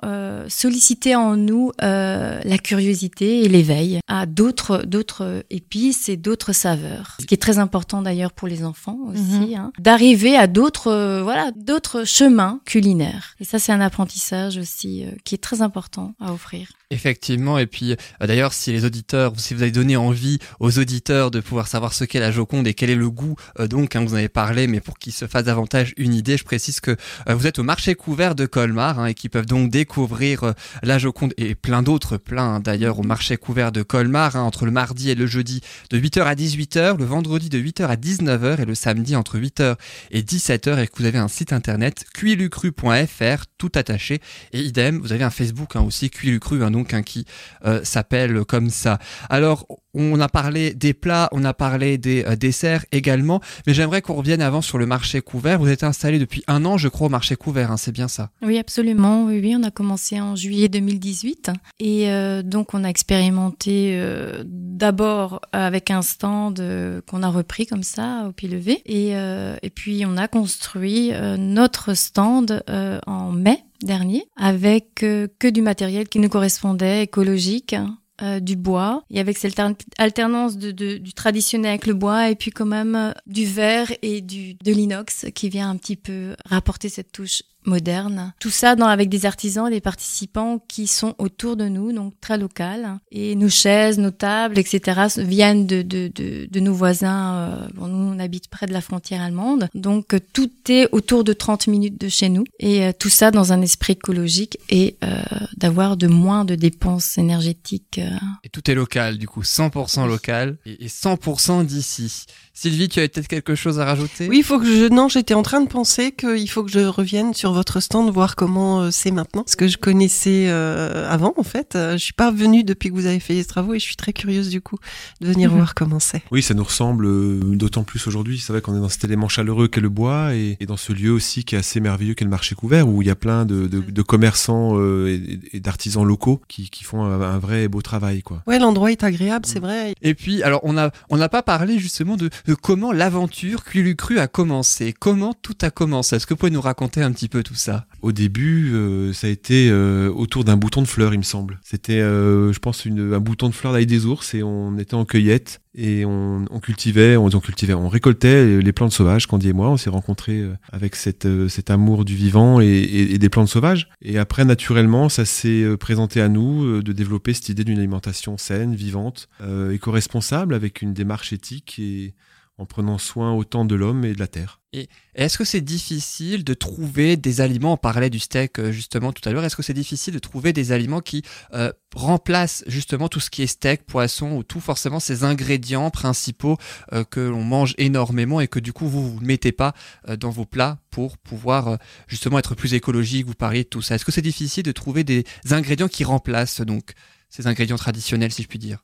solliciter 0.48 1.16
en 1.16 1.36
nous 1.36 1.72
la 1.80 2.58
curiosité 2.62 3.44
et 3.44 3.48
l'éveil 3.48 4.00
à 4.08 4.26
d'autres 4.26 4.82
d'autres 4.84 5.44
épices 5.50 6.08
et 6.08 6.16
d'autres 6.16 6.52
saveurs. 6.52 7.16
Ce 7.20 7.26
qui 7.26 7.34
est 7.34 7.38
très 7.38 7.58
important 7.58 8.02
d'ailleurs 8.02 8.32
pour 8.32 8.48
les 8.48 8.64
enfants 8.64 8.98
aussi, 9.08 9.33
hein, 9.34 9.72
d'arriver 9.78 10.36
à 10.36 10.46
d'autres 10.46 10.88
euh, 10.88 11.22
voilà 11.22 11.50
d'autres 11.56 12.04
chemins 12.04 12.60
culinaires. 12.64 13.34
Et 13.40 13.44
ça 13.44 13.58
c'est 13.58 13.72
un 13.72 13.80
apprentissage 13.80 14.58
aussi 14.58 15.04
euh, 15.04 15.10
qui 15.24 15.34
est 15.34 15.38
très 15.38 15.62
important 15.62 16.14
à 16.20 16.32
offrir. 16.32 16.68
Effectivement, 16.94 17.58
et 17.58 17.66
puis 17.66 17.90
euh, 17.90 17.96
d'ailleurs, 18.26 18.52
si 18.52 18.70
les 18.70 18.84
auditeurs, 18.84 19.32
si 19.36 19.52
vous 19.52 19.62
avez 19.62 19.72
donné 19.72 19.96
envie 19.96 20.38
aux 20.60 20.78
auditeurs 20.78 21.32
de 21.32 21.40
pouvoir 21.40 21.66
savoir 21.66 21.92
ce 21.92 22.04
qu'est 22.04 22.20
la 22.20 22.30
Joconde 22.30 22.68
et 22.68 22.74
quel 22.74 22.88
est 22.88 22.94
le 22.94 23.10
goût, 23.10 23.34
euh, 23.58 23.66
donc, 23.66 23.96
hein, 23.96 24.04
vous 24.04 24.14
en 24.14 24.18
avez 24.18 24.28
parlé, 24.28 24.68
mais 24.68 24.78
pour 24.78 25.00
qu'ils 25.00 25.12
se 25.12 25.26
fassent 25.26 25.44
davantage 25.44 25.92
une 25.96 26.14
idée, 26.14 26.36
je 26.36 26.44
précise 26.44 26.78
que 26.78 26.92
euh, 27.28 27.34
vous 27.34 27.48
êtes 27.48 27.58
au 27.58 27.64
marché 27.64 27.96
couvert 27.96 28.36
de 28.36 28.46
Colmar 28.46 29.00
hein, 29.00 29.06
et 29.06 29.14
qui 29.14 29.28
peuvent 29.28 29.44
donc 29.44 29.70
découvrir 29.70 30.54
la 30.84 30.98
Joconde 30.98 31.34
et 31.36 31.56
plein 31.56 31.82
d'autres, 31.82 32.16
plein 32.16 32.60
d'ailleurs 32.60 33.00
au 33.00 33.02
marché 33.02 33.36
couvert 33.36 33.72
de 33.72 33.82
Colmar, 33.82 34.36
hein, 34.36 34.42
entre 34.42 34.64
le 34.64 34.70
mardi 34.70 35.10
et 35.10 35.16
le 35.16 35.26
jeudi 35.26 35.62
de 35.90 35.98
8h 35.98 36.22
à 36.22 36.36
18h, 36.36 36.96
le 36.96 37.04
vendredi 37.04 37.48
de 37.48 37.58
8h 37.58 37.86
à 37.86 37.96
19h 37.96 38.62
et 38.62 38.66
le 38.66 38.76
samedi 38.76 39.16
entre 39.16 39.36
8h 39.36 39.74
et 40.12 40.22
17h 40.22 40.78
et 40.80 40.86
que 40.86 40.92
vous 40.96 41.06
avez 41.06 41.18
un 41.18 41.28
site 41.28 41.52
internet 41.52 42.04
cuilucru.fr 42.14 43.46
tout 43.58 43.72
attaché. 43.74 44.20
Et 44.52 44.60
idem, 44.60 45.00
vous 45.00 45.12
avez 45.12 45.24
un 45.24 45.30
Facebook 45.30 45.74
aussi 45.74 46.08
cuilucru 46.08 46.62
hein, 46.62 46.70
donc 46.84 46.92
hein, 46.92 47.02
qui 47.02 47.24
euh, 47.64 47.80
s'appelle 47.82 48.44
comme 48.44 48.68
ça. 48.68 48.98
Alors 49.30 49.66
on 49.94 50.20
a 50.20 50.28
parlé 50.28 50.74
des 50.74 50.92
plats, 50.92 51.28
on 51.32 51.44
a 51.44 51.54
parlé 51.54 51.96
des 51.96 52.24
euh, 52.24 52.36
desserts 52.36 52.84
également, 52.92 53.40
mais 53.66 53.72
j'aimerais 53.72 54.02
qu'on 54.02 54.14
revienne 54.14 54.42
avant 54.42 54.60
sur 54.60 54.76
le 54.76 54.84
marché 54.84 55.22
couvert. 55.22 55.58
Vous 55.58 55.70
êtes 55.70 55.84
installé 55.84 56.18
depuis 56.18 56.42
un 56.46 56.64
an, 56.66 56.76
je 56.76 56.88
crois, 56.88 57.06
au 57.06 57.10
marché 57.10 57.36
couvert, 57.36 57.70
hein, 57.70 57.78
c'est 57.78 57.92
bien 57.92 58.08
ça? 58.08 58.30
Oui, 58.42 58.58
absolument. 58.58 59.24
Oui, 59.24 59.54
on 59.58 59.62
a 59.62 59.70
commencé 59.70 60.20
en 60.20 60.36
juillet 60.36 60.68
2018 60.68 61.52
et 61.80 62.10
euh, 62.10 62.42
donc 62.42 62.74
on 62.74 62.84
a 62.84 62.88
expérimenté 62.88 63.98
d'abord 64.44 65.40
avec 65.52 65.90
un 65.90 66.02
stand 66.02 66.62
qu'on 67.08 67.22
a 67.22 67.28
repris 67.28 67.66
comme 67.66 67.82
ça 67.82 68.26
au 68.28 68.32
pied 68.32 68.48
levé 68.48 68.82
et 68.84 69.70
puis 69.70 70.04
on 70.06 70.16
a 70.18 70.28
construit 70.28 71.12
notre 71.38 71.94
stand 71.94 72.62
en 73.06 73.32
mai 73.32 73.64
dernier 73.84 74.24
avec 74.36 75.02
euh, 75.02 75.28
que 75.38 75.48
du 75.48 75.62
matériel 75.62 76.08
qui 76.08 76.18
nous 76.18 76.28
correspondait 76.28 77.02
écologique. 77.04 77.74
euh, 78.22 78.38
du 78.38 78.54
bois 78.54 79.02
et 79.10 79.18
avec 79.18 79.36
cette 79.36 79.54
altern- 79.58 79.74
alternance 79.98 80.56
de, 80.56 80.70
de- 80.70 80.98
du 80.98 81.14
traditionnel 81.14 81.70
avec 81.70 81.86
le 81.88 81.94
bois 81.94 82.30
et 82.30 82.36
puis 82.36 82.52
quand 82.52 82.64
même 82.64 82.94
euh, 82.94 83.10
du 83.26 83.44
verre 83.44 83.90
et 84.02 84.20
du 84.20 84.54
de 84.54 84.70
l'inox 84.72 85.26
qui 85.34 85.48
vient 85.48 85.68
un 85.68 85.76
petit 85.76 85.96
peu 85.96 86.36
rapporter 86.48 86.88
cette 86.88 87.10
touche 87.10 87.42
moderne. 87.64 88.32
Tout 88.40 88.50
ça 88.50 88.76
dans, 88.76 88.86
avec 88.86 89.08
des 89.08 89.26
artisans 89.26 89.66
et 89.66 89.70
des 89.70 89.80
participants 89.80 90.58
qui 90.68 90.86
sont 90.86 91.14
autour 91.18 91.56
de 91.56 91.68
nous, 91.68 91.92
donc 91.92 92.14
très 92.20 92.38
local. 92.38 92.98
Et 93.10 93.34
nos 93.34 93.48
chaises, 93.48 93.98
nos 93.98 94.10
tables, 94.10 94.58
etc. 94.58 95.02
viennent 95.18 95.66
de, 95.66 95.82
de, 95.82 96.10
de, 96.14 96.46
de 96.50 96.60
nos 96.60 96.74
voisins. 96.74 97.34
euh, 97.34 97.68
bon, 97.74 97.86
nous, 97.86 98.14
on 98.14 98.18
habite 98.18 98.48
près 98.48 98.66
de 98.66 98.72
la 98.72 98.80
frontière 98.80 99.22
allemande. 99.22 99.68
Donc, 99.74 100.14
euh, 100.14 100.18
tout 100.32 100.50
est 100.68 100.88
autour 100.92 101.24
de 101.24 101.32
30 101.32 101.66
minutes 101.66 102.00
de 102.00 102.08
chez 102.08 102.28
nous. 102.28 102.44
Et 102.60 102.84
euh, 102.84 102.92
tout 102.98 103.08
ça 103.10 103.30
dans 103.30 103.52
un 103.52 103.62
esprit 103.62 103.94
écologique 103.94 104.58
et 104.70 104.96
euh, 105.04 105.22
d'avoir 105.56 105.96
de 105.96 106.06
moins 106.06 106.44
de 106.44 106.54
dépenses 106.54 107.18
énergétiques. 107.18 107.98
euh. 107.98 108.10
Et 108.44 108.48
tout 108.48 108.70
est 108.70 108.74
local, 108.74 109.18
du 109.18 109.26
coup, 109.28 109.42
100% 109.42 110.06
local 110.06 110.56
et 110.66 110.84
et 110.84 110.88
100% 110.88 111.64
d'ici. 111.64 112.26
Sylvie, 112.52 112.88
tu 112.88 112.98
avais 112.98 113.08
peut-être 113.08 113.28
quelque 113.28 113.54
chose 113.54 113.80
à 113.80 113.84
rajouter? 113.84 114.28
Oui, 114.28 114.38
il 114.38 114.42
faut 114.44 114.58
que 114.58 114.66
je. 114.66 114.88
Non, 114.88 115.08
j'étais 115.08 115.34
en 115.34 115.42
train 115.42 115.60
de 115.60 115.68
penser 115.68 116.12
qu'il 116.12 116.48
faut 116.50 116.62
que 116.62 116.70
je 116.70 116.80
revienne 116.80 117.32
sur 117.32 117.52
votre 117.54 117.80
stand, 117.80 118.10
voir 118.12 118.36
comment 118.36 118.82
euh, 118.82 118.90
c'est 118.90 119.10
maintenant. 119.10 119.42
Parce 119.42 119.56
que 119.56 119.68
je 119.68 119.78
connaissais 119.78 120.46
euh, 120.48 121.08
avant, 121.10 121.32
en 121.36 121.42
fait. 121.42 121.74
Euh, 121.76 121.92
je 121.92 121.98
suis 122.04 122.12
pas 122.12 122.30
venue 122.30 122.64
depuis 122.64 122.90
que 122.90 122.94
vous 122.94 123.06
avez 123.06 123.20
fait 123.20 123.34
les 123.34 123.44
travaux 123.44 123.74
et 123.74 123.78
je 123.78 123.84
suis 123.84 123.96
très 123.96 124.12
curieuse, 124.12 124.50
du 124.50 124.60
coup, 124.60 124.76
de 125.20 125.26
venir 125.28 125.50
Mhm. 125.50 125.56
voir 125.56 125.74
comment 125.74 126.00
c'est. 126.00 126.22
Oui, 126.30 126.42
ça 126.42 126.54
nous 126.54 126.64
ressemble 126.64 127.06
euh, 127.06 127.40
d'autant 127.56 127.84
plus 127.84 128.06
aujourd'hui. 128.06 128.38
C'est 128.38 128.52
vrai 128.52 128.60
qu'on 128.60 128.76
est 128.76 128.80
dans 128.80 128.88
cet 128.88 129.04
élément 129.04 129.28
chaleureux 129.28 129.68
qu'est 129.68 129.80
le 129.80 129.88
bois 129.88 130.34
et, 130.34 130.56
et 130.60 130.66
dans 130.66 130.76
ce 130.76 130.92
lieu 130.92 131.10
aussi 131.12 131.44
qui 131.44 131.54
est 131.54 131.58
assez 131.58 131.80
merveilleux 131.80 132.14
qu'est 132.14 132.24
le 132.24 132.30
marché 132.30 132.54
couvert 132.54 132.88
où 132.88 133.02
il 133.02 133.08
y 133.08 133.10
a 133.10 133.14
plein 133.16 133.44
de, 133.46 133.66
de, 133.66 133.80
de 133.80 134.02
commerçants 134.02 134.72
euh, 134.78 135.08
et, 135.08 135.56
et 135.56 135.60
d'artisans 135.60 136.04
locaux 136.04 136.40
qui, 136.48 136.70
qui 136.70 136.82
font 136.84 137.04
un, 137.04 137.20
un 137.20 137.38
vrai 137.38 137.64
et 137.64 137.68
beau 137.68 137.82
travail, 137.82 138.22
quoi. 138.22 138.42
Ouais, 138.46 138.58
l'endroit 138.58 138.90
est 138.90 139.04
agréable, 139.04 139.46
c'est 139.46 139.60
vrai. 139.60 139.94
Et 140.02 140.14
puis, 140.14 140.42
alors, 140.42 140.60
on 140.64 140.76
a, 140.76 140.90
on 141.10 141.16
n'a 141.16 141.28
pas 141.28 141.42
parlé 141.42 141.78
justement 141.78 142.16
de, 142.16 142.30
de 142.46 142.54
comment 142.54 142.90
l'aventure 142.92 143.62
Cuilucru 143.64 144.18
a 144.18 144.26
commencé. 144.26 144.92
Comment 144.98 145.34
tout 145.34 145.54
a 145.62 145.70
commencé? 145.70 146.16
Est-ce 146.16 146.26
que 146.26 146.34
vous 146.34 146.38
pouvez 146.38 146.50
nous 146.50 146.60
raconter 146.60 147.02
un 147.02 147.12
petit 147.12 147.28
peu 147.28 147.42
tout 147.44 147.54
ça 147.54 147.86
Au 148.02 148.10
début, 148.10 148.72
euh, 148.74 149.12
ça 149.12 149.28
a 149.28 149.30
été 149.30 149.68
euh, 149.70 150.10
autour 150.10 150.42
d'un 150.42 150.56
bouton 150.56 150.82
de 150.82 150.88
fleurs, 150.88 151.14
il 151.14 151.18
me 151.18 151.22
semble. 151.22 151.60
C'était, 151.62 152.00
euh, 152.00 152.52
je 152.52 152.58
pense, 152.58 152.84
une, 152.84 153.14
un 153.14 153.20
bouton 153.20 153.48
de 153.48 153.54
fleurs 153.54 153.72
d'ail 153.72 153.86
des 153.86 154.06
ours 154.06 154.34
et 154.34 154.42
on 154.42 154.76
était 154.78 154.94
en 154.94 155.04
cueillette 155.04 155.60
et 155.76 156.04
on, 156.04 156.46
cultivait, 156.60 157.16
on, 157.16 157.28
cultivait, 157.40 157.74
on 157.74 157.88
récoltait 157.88 158.60
les 158.60 158.72
plantes 158.72 158.92
sauvages. 158.92 159.26
Candy 159.26 159.48
et 159.48 159.52
moi, 159.52 159.70
on 159.70 159.76
s'est 159.76 159.90
rencontrés 159.90 160.44
avec 160.72 160.94
cette, 160.94 161.26
cet 161.48 161.68
amour 161.68 162.04
du 162.04 162.14
vivant 162.14 162.60
et, 162.60 163.18
des 163.18 163.28
plantes 163.28 163.48
sauvages. 163.48 163.88
Et 164.00 164.18
après, 164.18 164.44
naturellement, 164.44 165.08
ça 165.08 165.24
s'est 165.24 165.64
présenté 165.80 166.20
à 166.20 166.28
nous 166.28 166.80
de 166.80 166.92
développer 166.92 167.34
cette 167.34 167.48
idée 167.48 167.64
d'une 167.64 167.78
alimentation 167.78 168.38
saine, 168.38 168.76
vivante, 168.76 169.28
éco-responsable, 169.72 170.54
avec 170.54 170.80
une 170.80 170.94
démarche 170.94 171.32
éthique 171.32 171.80
et 171.80 172.14
en 172.56 172.66
prenant 172.66 172.98
soin 172.98 173.32
autant 173.32 173.64
de 173.64 173.74
l'homme 173.74 174.04
et 174.04 174.12
de 174.12 174.20
la 174.20 174.28
terre. 174.28 174.60
Et 174.72 174.88
est-ce 175.14 175.38
que 175.38 175.44
c'est 175.44 175.60
difficile 175.60 176.44
de 176.44 176.54
trouver 176.54 177.16
des 177.16 177.40
aliments, 177.40 177.74
on 177.74 177.76
parlait 177.76 178.10
du 178.10 178.18
steak 178.18 178.58
euh, 178.58 178.72
justement 178.72 179.12
tout 179.12 179.28
à 179.28 179.32
l'heure, 179.32 179.44
est-ce 179.44 179.56
que 179.56 179.62
c'est 179.62 179.74
difficile 179.74 180.14
de 180.14 180.18
trouver 180.18 180.52
des 180.52 180.72
aliments 180.72 181.00
qui 181.00 181.22
euh, 181.52 181.72
remplacent 181.94 182.64
justement 182.66 183.08
tout 183.08 183.20
ce 183.20 183.30
qui 183.30 183.42
est 183.42 183.48
steak, 183.48 183.86
poisson 183.86 184.32
ou 184.32 184.42
tout 184.42 184.60
forcément 184.60 185.00
ces 185.00 185.24
ingrédients 185.24 185.90
principaux 185.90 186.56
euh, 186.92 187.04
que 187.04 187.20
l'on 187.20 187.44
mange 187.44 187.74
énormément 187.78 188.40
et 188.40 188.48
que 188.48 188.58
du 188.58 188.72
coup 188.72 188.88
vous 188.88 189.18
ne 189.20 189.26
mettez 189.26 189.52
pas 189.52 189.74
dans 190.18 190.30
vos 190.30 190.44
plats 190.44 190.78
pour 190.90 191.18
pouvoir 191.18 191.78
justement 192.06 192.38
être 192.38 192.54
plus 192.54 192.74
écologique, 192.74 193.26
vous 193.26 193.34
parliez 193.34 193.64
de 193.64 193.68
tout 193.68 193.82
ça. 193.82 193.96
Est-ce 193.96 194.04
que 194.04 194.12
c'est 194.12 194.22
difficile 194.22 194.62
de 194.62 194.72
trouver 194.72 195.04
des 195.04 195.24
ingrédients 195.50 195.88
qui 195.88 196.04
remplacent 196.04 196.60
donc 196.60 196.92
ces 197.30 197.46
ingrédients 197.46 197.76
traditionnels 197.76 198.32
si 198.32 198.42
je 198.42 198.48
puis 198.48 198.58
dire? 198.58 198.82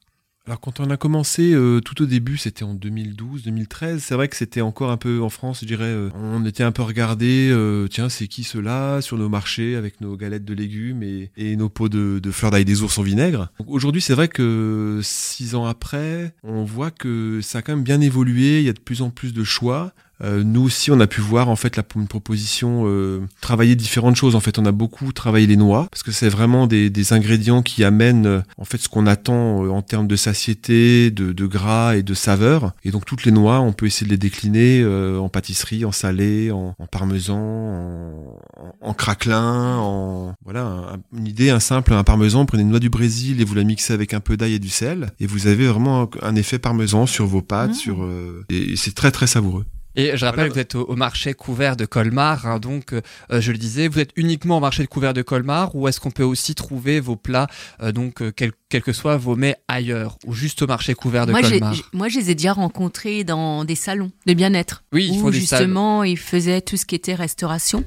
Alors 0.51 0.61
quand 0.61 0.81
on 0.81 0.91
a 0.91 0.97
commencé 0.97 1.53
euh, 1.53 1.79
tout 1.79 2.03
au 2.03 2.07
début, 2.07 2.37
c'était 2.37 2.65
en 2.65 2.75
2012-2013, 2.75 4.01
c'est 4.01 4.17
vrai 4.17 4.27
que 4.27 4.35
c'était 4.35 4.63
encore 4.63 4.91
un 4.91 4.97
peu 4.97 5.23
en 5.23 5.29
France, 5.29 5.61
je 5.61 5.65
dirais, 5.65 5.85
euh, 5.85 6.11
on 6.17 6.45
était 6.45 6.65
un 6.65 6.73
peu 6.73 6.83
regardé, 6.83 7.51
euh, 7.53 7.87
tiens 7.87 8.09
c'est 8.09 8.27
qui 8.27 8.43
ceux-là 8.43 9.01
sur 9.01 9.17
nos 9.17 9.29
marchés 9.29 9.77
avec 9.77 10.01
nos 10.01 10.17
galettes 10.17 10.45
de 10.45 10.53
légumes 10.53 11.05
et, 11.05 11.55
nos 11.55 11.69
pots 11.69 11.89
de, 11.89 12.19
de 12.19 12.31
fleurs 12.33 12.51
d'ail 12.51 12.65
des 12.65 12.83
ours 12.83 12.99
en 12.99 13.03
vinaigre. 13.03 13.53
Aujourd'hui 13.69 14.01
c'est 14.01 14.15
vrai 14.15 14.27
que 14.27 14.99
six 15.05 15.55
ans 15.55 15.67
après, 15.67 16.35
on 16.43 16.65
voit 16.65 16.91
que 16.91 17.41
ça 17.43 17.59
a 17.59 17.63
quand 17.63 17.77
même 17.77 17.85
bien 17.85 18.01
évolué, 18.01 18.59
il 18.59 18.67
y 18.67 18.71
a 18.71 18.73
de 18.73 18.81
plus 18.81 19.03
en 19.03 19.11
plus 19.11 19.33
de 19.33 19.45
choix. 19.45 19.95
Euh, 20.23 20.43
nous 20.45 20.63
aussi, 20.63 20.91
on 20.91 21.01
a 21.01 21.07
pu 21.07 21.21
voir 21.21 21.49
en 21.49 21.57
fait 21.57 21.77
la 21.77 21.83
une 21.97 22.07
proposition 22.09 22.83
euh, 22.87 23.21
travailler 23.41 23.75
différentes 23.75 24.17
choses. 24.17 24.35
En 24.37 24.41
fait, 24.41 24.59
on 24.59 24.67
a 24.67 24.73
beaucoup 24.73 25.13
travaillé 25.13 25.47
les 25.47 25.57
noix 25.57 25.89
parce 25.91 26.03
que 26.03 26.13
c'est 26.13 26.29
vraiment 26.29 26.67
des, 26.67 26.91
des 26.91 27.13
ingrédients 27.13 27.63
qui 27.63 27.85
amènent 27.85 28.27
euh, 28.27 28.41
en 28.59 28.65
fait 28.65 28.79
ce 28.79 28.89
qu'on 28.89 29.07
attend 29.07 29.65
euh, 29.65 29.71
en 29.71 29.83
termes 29.83 30.07
de 30.07 30.17
satiété, 30.17 31.11
de, 31.11 31.33
de 31.33 31.47
gras 31.47 31.97
et 31.97 32.03
de 32.03 32.15
saveur. 32.15 32.73
Et 32.85 32.91
donc 32.91 33.05
toutes 33.07 33.25
les 33.25 33.33
noix, 33.33 33.61
on 33.61 33.73
peut 33.73 33.87
essayer 33.87 34.07
de 34.07 34.11
les 34.13 34.19
décliner 34.19 34.81
euh, 34.83 35.19
en 35.19 35.29
pâtisserie, 35.29 35.85
en 35.85 35.93
salé, 35.93 36.51
en, 36.51 36.75
en 36.79 36.87
parmesan, 36.87 37.39
en, 37.39 38.37
en, 38.81 38.95
craquelin, 38.95 39.77
en 39.79 40.35
voilà 40.45 40.63
un- 40.65 40.99
une 41.17 41.27
idée, 41.27 41.51
un 41.51 41.61
simple, 41.61 41.93
un 41.93 42.05
parmesan. 42.05 42.47
Prenez 42.47 42.63
une 42.63 42.71
noix 42.71 42.79
du 42.81 42.91
Brésil 42.91 43.41
et 43.41 43.45
vous 43.45 43.55
la 43.55 43.65
mixez 43.65 43.93
avec 43.93 44.15
un 44.15 44.21
peu 44.21 44.37
d'ail 44.37 44.55
et 44.55 44.59
du 44.59 44.69
sel, 44.69 45.11
et 45.21 45.27
vous 45.27 45.47
avez 45.47 45.67
vraiment 45.67 46.03
un, 46.03 46.09
un 46.23 46.35
effet 46.37 46.59
parmesan 46.59 47.07
sur 47.07 47.27
vos 47.27 47.43
pâtes, 47.43 47.71
Mmh. 47.71 47.75
sur 47.75 48.03
euh, 48.03 48.45
et 48.51 48.75
c'est 48.77 48.95
très 48.95 49.11
très 49.11 49.27
savoureux. 49.27 49.65
Et 49.97 50.17
je 50.17 50.25
rappelle 50.25 50.47
Voilà. 50.47 50.49
que 50.49 50.55
vous 50.55 50.61
êtes 50.61 50.75
au, 50.77 50.85
au 50.85 50.97
marché 50.97 51.35
couvert 51.35 51.77
de 51.77 51.85
Colmar, 51.85 52.47
hein, 52.47 52.59
donc 52.59 52.93
euh, 52.93 53.01
je 53.41 53.51
le 53.53 53.59
disais, 53.59 53.89
vous 53.89 53.99
êtes 53.99 54.13
uniquement 54.17 54.59
au 54.59 54.61
marché 54.61 54.87
couvert 54.87 55.15
de 55.15 55.23
Colmar 55.23 55.75
ou 55.75 55.89
est-ce 55.89 55.99
qu'on 56.01 56.11
peut 56.13 56.23
aussi 56.23 56.55
trouver 56.55 57.01
vos 57.01 57.17
plats, 57.17 57.49
euh, 57.83 57.91
donc 57.93 58.23
euh, 58.23 58.31
quels 58.71 58.83
que 58.83 58.93
soient 58.95 59.17
vos 59.19 59.37
mets 59.37 59.57
ailleurs 59.69 60.17
ou 60.27 60.33
juste 60.33 60.63
au 60.63 60.67
marché 60.67 60.95
couvert 60.95 61.27
de 61.27 61.33
Moi, 61.33 61.43
Colmar 61.43 61.75
j'ai- 61.75 61.83
moi, 61.93 62.09
je 62.09 62.19
les 62.19 62.31
ai 62.31 62.35
déjà 62.35 62.53
rencontrés 62.55 63.25
dans 63.25 63.65
des 63.65 63.75
salons 63.75 64.11
de 64.27 64.33
bien-être. 64.33 64.85
Oui, 64.93 65.11
ils 65.13 65.19
où 65.19 65.21
font 65.23 65.31
des 65.31 65.41
salles. 65.41 65.59
justement, 65.61 66.05
ils 66.05 66.17
faisaient 66.19 66.61
tout 66.63 66.77
ce 66.77 66.87
qui 66.87 66.95
était 66.95 67.15
restauration. 67.15 67.85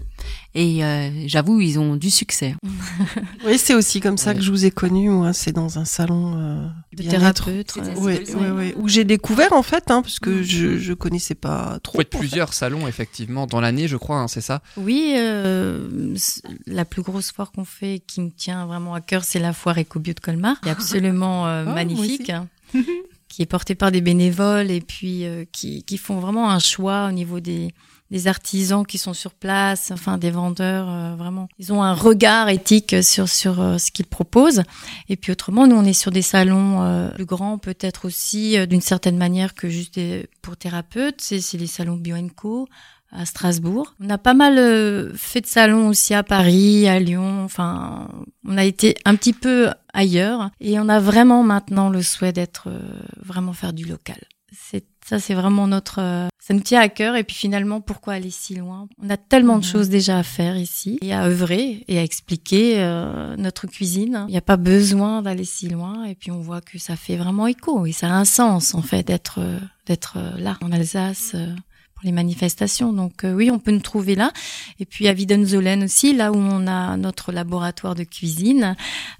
Et 0.55 0.85
euh, 0.85 1.09
j'avoue, 1.27 1.59
ils 1.61 1.79
ont 1.79 1.95
du 1.95 2.09
succès. 2.11 2.55
Oui, 3.45 3.57
c'est 3.57 3.73
aussi 3.73 3.99
comme 3.99 4.17
ça 4.17 4.29
Ouais. 4.31 4.37
que 4.37 4.41
je 4.41 4.51
vous 4.51 4.65
ai 4.65 4.71
connu, 4.71 5.09
moi. 5.09 5.33
C'est 5.33 5.51
dans 5.51 5.77
un 5.79 5.83
salon 5.85 6.35
euh, 6.37 6.67
De 6.93 7.03
bien-être. 7.03 7.45
thérapeute. 7.45 7.73
Euh, 7.77 7.93
Oui, 7.97 8.13
Ouais. 8.13 8.23
oui, 8.35 8.47
oui. 8.55 8.73
Où 8.77 8.87
j'ai 8.87 9.03
découvert, 9.03 9.51
en 9.53 9.63
fait, 9.63 9.91
hein, 9.91 10.01
parce 10.01 10.19
que 10.19 10.43
je, 10.43 10.77
je 10.77 10.93
connaissais 10.93 11.35
pas 11.35 11.79
trop. 11.83 11.93
Vous 11.97 11.99
faites 12.01 12.09
plusieurs 12.09 12.53
salons 12.53 12.87
effectivement 12.87 13.47
dans 13.47 13.59
l'année, 13.59 13.87
je 13.89 13.97
crois, 13.97 14.17
hein, 14.19 14.27
c'est 14.29 14.41
ça? 14.41 14.61
Oui, 14.77 15.13
euh, 15.17 16.15
la 16.67 16.85
plus 16.85 17.01
grosse 17.01 17.31
foire 17.31 17.51
qu'on 17.51 17.65
fait 17.65 18.01
qui 18.07 18.21
me 18.21 18.29
tient 18.31 18.65
vraiment 18.65 18.93
à 18.93 19.01
cœur, 19.01 19.23
c'est 19.25 19.39
la 19.39 19.51
foire 19.53 19.77
Ecobio 19.77 20.13
de 20.13 20.19
Colmar, 20.21 20.55
absolument 20.77 21.47
euh, 21.47 21.65
Oh, 21.67 21.71
magnifique, 21.73 22.29
hein, 22.29 22.47
qui 23.29 23.41
est 23.41 23.45
portée 23.47 23.75
par 23.75 23.91
des 23.91 24.01
bénévoles 24.01 24.69
et 24.71 24.81
puis 24.81 25.25
euh, 25.25 25.45
qui, 25.51 25.83
qui 25.83 25.97
font 25.97 26.19
vraiment 26.19 26.49
un 26.51 26.59
choix 26.59 27.07
au 27.07 27.11
niveau 27.11 27.39
des, 27.39 27.73
des 28.11 28.27
artisans 28.27 28.85
qui 28.85 28.97
sont 28.99 29.13
sur 29.13 29.33
place, 29.33 29.89
enfin 29.91 30.17
des 30.19 30.29
vendeurs, 30.29 30.87
euh, 30.89 31.15
vraiment. 31.15 31.47
Ils 31.57 31.73
ont 31.73 31.81
un 31.81 31.93
regard 31.93 32.49
éthique 32.49 32.95
sur 33.03 33.27
sur 33.27 33.59
euh, 33.59 33.77
ce 33.79 33.91
qu'ils 33.91 34.05
proposent. 34.05 34.61
Et 35.09 35.15
puis 35.15 35.31
autrement, 35.31 35.65
nous 35.65 35.75
on 35.75 35.83
est 35.85 35.93
sur 35.93 36.11
des 36.11 36.21
salons 36.21 36.83
euh, 36.83 37.09
plus 37.09 37.25
grands, 37.25 37.57
peut-être 37.57 38.05
aussi 38.05 38.55
d'une 38.67 38.81
certaine 38.81 39.17
manière 39.17 39.55
que 39.55 39.67
juste 39.69 39.95
des- 39.95 40.27
pour 40.43 40.55
thérapeutes. 40.57 41.21
C'est 41.21 41.57
les 41.57 41.67
salons 41.67 41.95
Bio 41.97 42.15
Co 42.35 42.67
à 43.13 43.25
Strasbourg. 43.25 43.95
On 44.03 44.09
a 44.09 44.17
pas 44.17 44.33
mal 44.33 44.57
euh, 44.57 45.11
fait 45.15 45.41
de 45.41 45.45
salons 45.45 45.87
aussi 45.87 46.13
à 46.13 46.23
Paris, 46.23 46.87
à 46.87 46.99
Lyon. 46.99 47.43
Enfin, 47.43 48.09
on 48.45 48.57
a 48.57 48.65
été 48.65 48.95
un 49.05 49.15
petit 49.15 49.33
peu 49.33 49.69
ailleurs 49.93 50.49
et 50.59 50.79
on 50.79 50.89
a 50.89 50.99
vraiment 50.99 51.43
maintenant 51.43 51.89
le 51.89 52.01
souhait 52.01 52.33
d'être 52.33 52.67
euh, 52.67 52.79
vraiment 53.23 53.53
faire 53.53 53.73
du 53.73 53.85
local. 53.85 54.17
C'est 54.51 54.85
ça, 55.05 55.19
c'est 55.19 55.33
vraiment 55.33 55.67
notre. 55.67 55.99
euh, 55.99 56.27
ça 56.39 56.53
nous 56.53 56.61
tient 56.61 56.79
à 56.79 56.87
cœur 56.89 57.15
et 57.15 57.23
puis 57.23 57.35
finalement, 57.35 57.81
pourquoi 57.81 58.13
aller 58.13 58.29
si 58.29 58.55
loin? 58.55 58.87
On 59.01 59.09
a 59.09 59.17
tellement 59.17 59.57
de 59.57 59.63
choses 59.63 59.89
déjà 59.89 60.17
à 60.17 60.23
faire 60.23 60.57
ici 60.57 60.97
et 61.01 61.13
à 61.13 61.25
œuvrer 61.25 61.83
et 61.87 61.99
à 61.99 62.03
expliquer 62.03 62.75
euh, 62.77 63.35
notre 63.35 63.67
cuisine. 63.67 64.25
Il 64.27 64.31
n'y 64.31 64.37
a 64.37 64.41
pas 64.41 64.57
besoin 64.57 65.21
d'aller 65.21 65.45
si 65.45 65.67
loin 65.69 66.05
et 66.05 66.15
puis 66.15 66.31
on 66.31 66.39
voit 66.39 66.61
que 66.61 66.79
ça 66.79 66.95
fait 66.95 67.17
vraiment 67.17 67.47
écho 67.47 67.85
et 67.85 67.91
ça 67.91 68.07
a 68.07 68.13
un 68.13 68.25
sens 68.25 68.75
en 68.75 68.81
fait 68.81 69.05
d'être 69.05 69.39
d'être 69.85 70.17
là 70.37 70.57
en 70.61 70.71
Alsace. 70.71 71.35
Les 72.03 72.11
manifestations. 72.11 72.93
Donc 72.93 73.23
euh, 73.23 73.33
oui, 73.33 73.49
on 73.51 73.59
peut 73.59 73.71
nous 73.71 73.79
trouver 73.79 74.15
là. 74.15 74.31
Et 74.79 74.85
puis 74.85 75.07
à 75.07 75.13
Widenzolen 75.13 75.83
aussi, 75.83 76.13
là 76.13 76.31
où 76.31 76.35
on 76.37 76.67
a 76.67 76.97
notre 76.97 77.31
laboratoire 77.31 77.95
de 77.95 78.03
cuisine, 78.03 78.75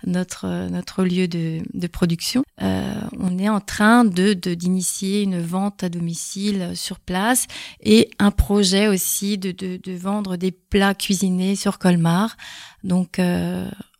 notre 0.06 0.46
euh, 0.46 0.70
notre 0.70 1.04
lieu 1.04 1.28
de, 1.28 1.62
de 1.74 1.88
production. 1.88 2.44
Euh, 2.62 2.94
on 3.20 3.38
est 3.40 3.50
en 3.50 3.60
train 3.60 4.06
de 4.06 4.34
de- 4.34 4.54
d'initier 4.54 5.24
une 5.24 5.42
vente 5.42 5.84
à 5.84 5.90
domicile 5.90 6.72
sur 6.76 7.00
place 7.00 7.48
et 7.82 8.10
un 8.20 8.32
projet 8.32 8.88
aussi 8.88 9.38
de 9.38 9.52
de, 9.52 9.78
de 9.78 9.92
vendre 9.94 10.36
des 10.38 10.52
plats 10.52 10.94
cuisinés 10.94 11.56
sur 11.56 11.80
Colmar. 11.80 12.38
Donc 12.84 13.20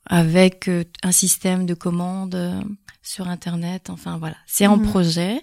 avec 0.06 0.70
un 1.04 1.12
système 1.12 1.66
de 1.66 1.74
commande 1.74 2.38
sur 3.02 3.28
internet. 3.28 3.90
Enfin 3.90 4.18
voilà, 4.18 4.36
c'est 4.46 4.68
en 4.68 4.78
Mhm. 4.78 4.90
projet. 4.90 5.42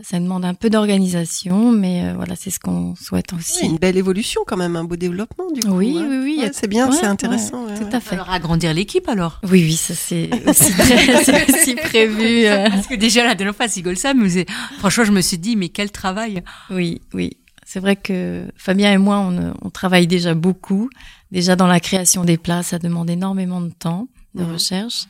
Ça 0.00 0.20
demande 0.20 0.44
un 0.44 0.54
peu 0.54 0.70
d'organisation, 0.70 1.72
mais 1.72 2.04
euh, 2.04 2.14
voilà, 2.14 2.36
c'est 2.36 2.50
ce 2.50 2.60
qu'on 2.60 2.94
souhaite 2.94 3.32
Oui, 3.32 3.38
aussi. 3.40 3.66
une 3.66 3.78
belle 3.78 3.96
évolution 3.96 4.42
quand 4.46 4.56
même, 4.56 4.76
un 4.76 4.84
beau 4.84 4.94
développement 4.94 5.50
du 5.50 5.60
coup. 5.60 5.72
Oui, 5.72 5.96
ouais. 5.96 6.06
oui, 6.08 6.18
oui. 6.22 6.38
Ouais, 6.40 6.50
c'est 6.52 6.68
bien, 6.68 6.88
Ouais, 6.88 6.96
c'est 6.96 7.06
intéressant. 7.06 7.64
ouais, 7.66 7.72
ouais, 7.72 7.78
tout 7.80 7.96
à 7.96 7.98
fait. 7.98 8.14
Alors, 8.14 8.30
agrandir 8.30 8.72
l'équipe 8.72 9.08
alors? 9.08 9.40
Oui, 9.42 9.64
oui, 9.64 9.72
ça 9.74 9.94
c'est 9.96 10.30
aussi, 10.46 10.72
prévu. 11.76 12.46
euh. 12.46 12.68
Parce 12.70 12.86
que 12.86 12.94
déjà, 12.94 13.24
la 13.24 13.34
dernière 13.34 13.56
fois, 13.56 13.66
Sigolsa, 13.66 14.14
me 14.14 14.24
faisait- 14.24 14.46
franchement, 14.78 15.04
je 15.04 15.12
me 15.12 15.20
suis 15.20 15.38
dit, 15.38 15.56
mais 15.56 15.68
quel 15.68 15.90
travail 15.90 16.42
Oui, 16.70 17.00
oui. 17.12 17.36
C'est 17.66 17.80
vrai 17.80 17.96
que 17.96 18.46
Fabien 18.56 18.92
et 18.92 18.98
moi, 18.98 19.18
on, 19.18 19.52
on 19.62 19.70
travaille 19.70 20.06
déjà 20.06 20.34
beaucoup. 20.34 20.88
Déjà 21.32 21.56
dans 21.56 21.66
la 21.66 21.80
création 21.80 22.24
des 22.24 22.38
plats, 22.38 22.62
ça 22.62 22.78
demande 22.78 23.10
énormément 23.10 23.60
de 23.60 23.70
temps, 23.72 24.08
de 24.34 24.44
Mhm. 24.44 24.52
recherche. 24.52 25.04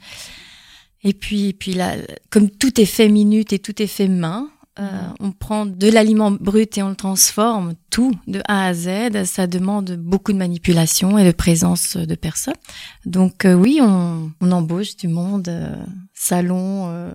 Et 1.05 1.13
puis, 1.13 1.53
puis 1.53 1.75
là, 1.75 1.93
comme 2.31 2.51
tout 2.51 2.81
est 2.81 2.87
fait 2.87 3.09
minute 3.09 3.53
et 3.53 3.59
tout 3.61 3.81
est 3.81 3.87
fait 3.87 4.09
main, 4.09 4.49
euh, 4.79 5.09
on 5.21 5.33
prend 5.33 5.67
de 5.67 5.89
l'aliment 5.89 6.31
brut 6.31 6.79
et 6.79 6.83
on 6.83 6.91
le 6.91 6.95
transforme 6.97 7.75
tout 7.91 8.15
de 8.27 8.41
A 8.47 8.67
à 8.67 8.75
Z. 8.75 9.25
Ça 9.25 9.47
demande 9.47 9.93
beaucoup 9.97 10.33
de 10.33 10.39
manipulation 10.39 11.19
et 11.19 11.25
de 11.25 11.33
présence 11.33 11.97
de 11.97 12.15
personnes. 12.15 12.55
Donc 13.05 13.45
euh, 13.45 13.55
oui, 13.55 13.81
on, 13.83 14.31
on 14.41 14.53
embauche 14.53 14.97
du 14.97 15.09
monde, 15.09 15.49
euh, 15.49 15.75
salons 16.15 16.89
euh, 16.91 17.13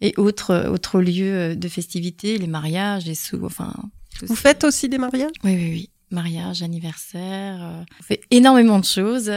et 0.00 0.12
autres 0.18 0.68
autres 0.68 1.00
lieux 1.00 1.34
euh, 1.34 1.54
de 1.54 1.68
festivités, 1.68 2.38
les 2.38 2.46
mariages, 2.46 3.06
les 3.06 3.14
sous, 3.14 3.44
enfin. 3.44 3.72
Vous 4.22 4.34
ça. 4.34 4.42
faites 4.42 4.64
aussi 4.64 4.88
des 4.88 4.98
mariages? 4.98 5.30
Oui, 5.44 5.54
oui, 5.54 5.70
oui. 5.70 5.90
Mariage, 6.10 6.62
anniversaire. 6.62 7.58
euh, 7.60 7.82
on 8.00 8.02
fait 8.02 8.20
énormément 8.30 8.78
de 8.78 8.84
choses. 8.84 9.30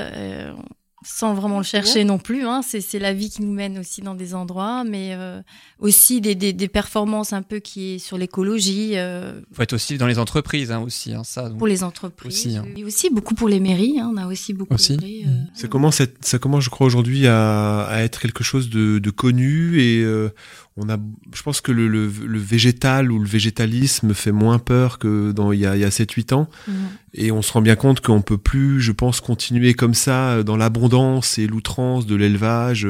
Sans 1.03 1.33
vraiment 1.33 1.57
le 1.59 1.63
chercher 1.63 2.03
non 2.03 2.17
plus, 2.17 2.45
hein. 2.45 2.61
c'est 2.61 2.81
c'est 2.81 2.99
la 2.99 3.13
vie 3.13 3.29
qui 3.29 3.41
nous 3.41 3.53
mène 3.53 3.77
aussi 3.79 4.01
dans 4.01 4.15
des 4.15 4.35
endroits, 4.35 4.83
mais 4.83 5.13
euh, 5.13 5.41
aussi 5.79 6.19
des, 6.21 6.35
des, 6.35 6.51
des 6.51 6.67
performances 6.67 7.31
un 7.33 7.41
peu 7.41 7.59
qui 7.59 7.95
est 7.95 7.99
sur 7.99 8.17
l'écologie, 8.17 8.91
euh, 8.97 9.39
Faut 9.53 9.61
être 9.61 9.73
aussi 9.73 9.97
dans 9.97 10.07
les 10.07 10.19
entreprises 10.19 10.71
hein, 10.71 10.79
aussi, 10.79 11.13
hein, 11.13 11.23
ça. 11.23 11.47
donc. 11.49 11.57
pour 11.57 11.67
les 11.67 11.83
entreprises, 11.83 12.27
Aussi, 12.47 12.57
hein. 12.57 12.65
et 12.75 12.83
aussi 12.83 13.09
beaucoup 13.09 13.33
pour 13.35 13.47
les 13.49 13.59
mairies. 13.59 13.99
hein. 13.99 14.11
on 14.13 14.17
a 14.17 14.27
aussi 14.27 14.53
beaucoup 14.53 14.73
Aussi. 14.73 14.93
œuvré, 14.93 15.23
euh, 15.25 15.29
Ça 15.53 15.67
commence, 15.67 16.01
à 16.01 16.05
ça 16.21 16.37
commence, 16.37 16.63
je 16.65 16.69
crois, 16.69 16.85
aujourd'hui 16.87 17.27
à, 17.27 17.83
à 17.83 18.01
être 18.01 18.19
quelque 18.19 18.43
chose 18.43 18.69
de, 18.69 18.99
de 18.99 19.09
connu 19.09 19.79
et 19.81 20.01
euh, 20.03 20.29
on 20.77 20.89
a, 20.89 20.97
je 21.33 21.41
pense 21.41 21.61
que 21.61 21.71
le, 21.71 21.87
le, 21.87 22.07
le 22.07 22.39
végétal 22.39 23.11
ou 23.11 23.19
le 23.19 23.27
végétalisme 23.27 24.13
fait 24.13 24.31
moins 24.31 24.59
peur 24.59 24.97
que 24.97 25.31
dans 25.31 25.51
il 25.51 25.59
y 25.59 25.65
a, 25.65 25.75
il 25.75 25.81
y 25.81 25.85
a 25.85 25.89
7-8 25.89 26.33
ans 26.33 26.49
mhm. 26.67 26.73
et 27.13 27.31
on 27.31 27.41
se 27.41 27.51
rend 27.51 27.61
bien 27.61 27.75
compte 27.75 28.01
qu'on 28.01 28.21
peut 28.21 28.37
plus, 28.37 28.79
je 28.79 28.91
pense, 28.91 29.21
continuer 29.21 29.73
comme 29.73 29.93
ça 29.93 30.31
euh, 30.31 30.43
dans 30.43 30.57
l'abondance 30.57 31.37
et 31.37 31.47
l'outrance 31.47 32.05
de 32.05 32.15
l'élevage. 32.15 32.87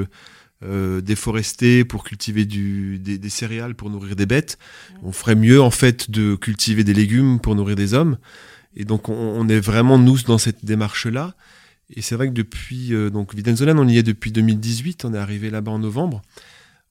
Euh, 0.62 1.00
déforester 1.00 1.86
pour 1.86 2.04
cultiver 2.04 2.44
du, 2.44 3.00
des, 3.00 3.18
des 3.18 3.30
céréales 3.30 3.76
pour 3.76 3.90
nourrir 3.90 4.18
des 4.18 4.26
bêtes. 4.26 4.58
On 5.04 5.14
ferait 5.14 5.36
mieux 5.36 5.62
en 5.62 5.72
fait 5.72 6.12
de 6.12 6.36
cultiver 6.36 6.84
des 6.84 6.94
légumes 6.94 7.40
pour 7.40 7.56
nourrir 7.56 7.78
des 7.78 7.94
hommes. 7.94 8.18
Et 8.76 8.84
donc 8.84 9.08
on, 9.08 9.14
on 9.14 9.48
est 9.48 9.62
vraiment 9.62 9.98
nous 9.98 10.18
dans 10.24 10.38
cette 10.38 10.66
démarche-là. 10.66 11.34
Et 11.96 12.02
c'est 12.02 12.16
vrai 12.16 12.28
que 12.28 12.34
depuis 12.34 12.94
euh, 12.94 13.10
donc 13.10 13.34
Widenzolen, 13.34 13.80
on 13.80 13.88
y 13.88 13.98
est 13.98 14.04
depuis 14.04 14.34
2018, 14.34 15.06
on 15.06 15.14
est 15.14 15.18
arrivé 15.18 15.50
là-bas 15.50 15.72
en 15.72 15.80
novembre. 15.80 16.22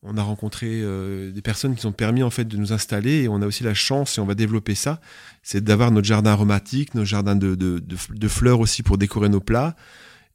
On 0.03 0.17
a 0.17 0.23
rencontré 0.23 0.67
euh, 0.71 1.31
des 1.33 1.43
personnes 1.43 1.75
qui 1.75 1.87
ont 1.87 1.93
permis 1.93 2.23
en 2.23 2.31
fait 2.31 2.45
de 2.45 2.57
nous 2.57 2.73
installer 2.73 3.23
et 3.23 3.29
on 3.29 3.43
a 3.43 3.47
aussi 3.47 3.65
la 3.65 3.75
chance 3.75 4.17
et 4.17 4.21
on 4.21 4.27
va 4.27 4.35
développer 4.35 4.75
ça, 4.75 5.01
c'est 5.43 5.63
d'avoir 5.63 5.91
notre 5.91 6.07
jardin 6.07 6.31
aromatique, 6.31 6.95
nos 6.95 7.05
jardins 7.05 7.37
de, 7.37 7.83
fleurs 8.29 8.61
aussi 8.61 8.83
pour 8.83 8.99
décorer 8.99 9.29
nos 9.29 9.41
plats. 9.41 9.77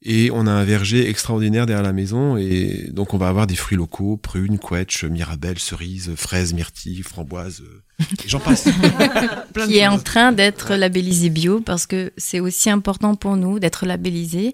Et 0.06 0.32
on 0.32 0.48
a 0.48 0.52
un 0.52 0.66
verger 0.66 1.10
extraordinaire 1.10 1.66
derrière 1.66 1.84
la 1.84 1.94
maison. 1.94 2.36
Et 2.36 2.90
donc, 2.92 3.14
on 3.14 3.18
va 3.18 3.30
avoir 3.30 3.48
des 3.48 3.56
fruits 3.56 3.78
locaux, 3.78 4.18
prunes, 4.18 4.60
quetch, 4.60 5.06
mirabelles, 5.06 5.60
cerises, 5.60 6.14
fraises, 6.18 6.54
myrtilles, 6.54 7.04
framboises. 7.04 7.62
euh, 7.62 7.84
J'en 8.26 8.40
passe. 8.40 8.64
Plein 9.54 9.68
de 9.68 9.72
qui 9.72 9.78
est 9.78 9.88
en 9.88 10.00
train 10.00 10.32
d'être 10.32 10.76
labellisé 10.76 11.30
bio 11.30 11.62
parce 11.62 11.86
que 11.86 12.12
c'est 12.18 12.40
aussi 12.40 12.70
important 12.70 13.16
pour 13.16 13.36
nous 13.38 13.60
d'être 13.60 13.86
labellisé, 13.86 14.54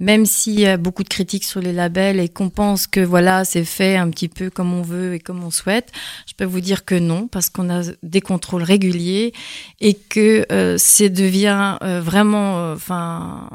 même 0.00 0.26
s'il 0.26 0.58
y 0.58 0.66
a 0.66 0.76
beaucoup 0.76 1.02
de 1.04 1.08
critiques 1.08 1.44
sur 1.44 1.60
les 1.60 1.72
labels 1.72 2.18
et 2.18 2.28
qu'on 2.28 2.50
pense 2.50 2.86
que 2.86 3.00
voilà 3.00 3.44
c'est 3.44 3.64
fait 3.64 3.96
un 3.96 4.10
petit 4.10 4.28
peu 4.28 4.50
comme 4.50 4.72
on 4.74 4.82
veut 4.82 5.14
et 5.14 5.20
comme 5.20 5.42
on 5.44 5.50
souhaite. 5.50 5.92
Je 6.26 6.34
peux 6.34 6.44
vous 6.44 6.60
dire 6.60 6.84
que 6.84 6.94
non 6.96 7.28
parce 7.28 7.48
qu'on 7.48 7.70
a 7.70 7.82
des 8.02 8.20
contrôles 8.20 8.62
réguliers 8.64 9.32
et 9.80 9.94
que 9.94 10.44
euh, 10.50 10.76
c'est 10.78 11.10
devient 11.10 11.76
euh, 11.82 12.00
vraiment, 12.00 12.58
euh, 12.58 12.74
enfin, 12.74 13.48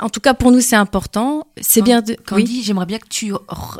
en 0.00 0.08
tout 0.08 0.20
cas 0.20 0.34
pour 0.34 0.50
nous 0.50 0.60
c'est 0.60 0.76
important. 0.76 1.46
C'est 1.60 1.82
bien 1.82 2.02
de. 2.02 2.16
Candy, 2.26 2.62
j'aimerais 2.62 2.86
bien 2.86 2.98
que 2.98 3.08
tu 3.08 3.32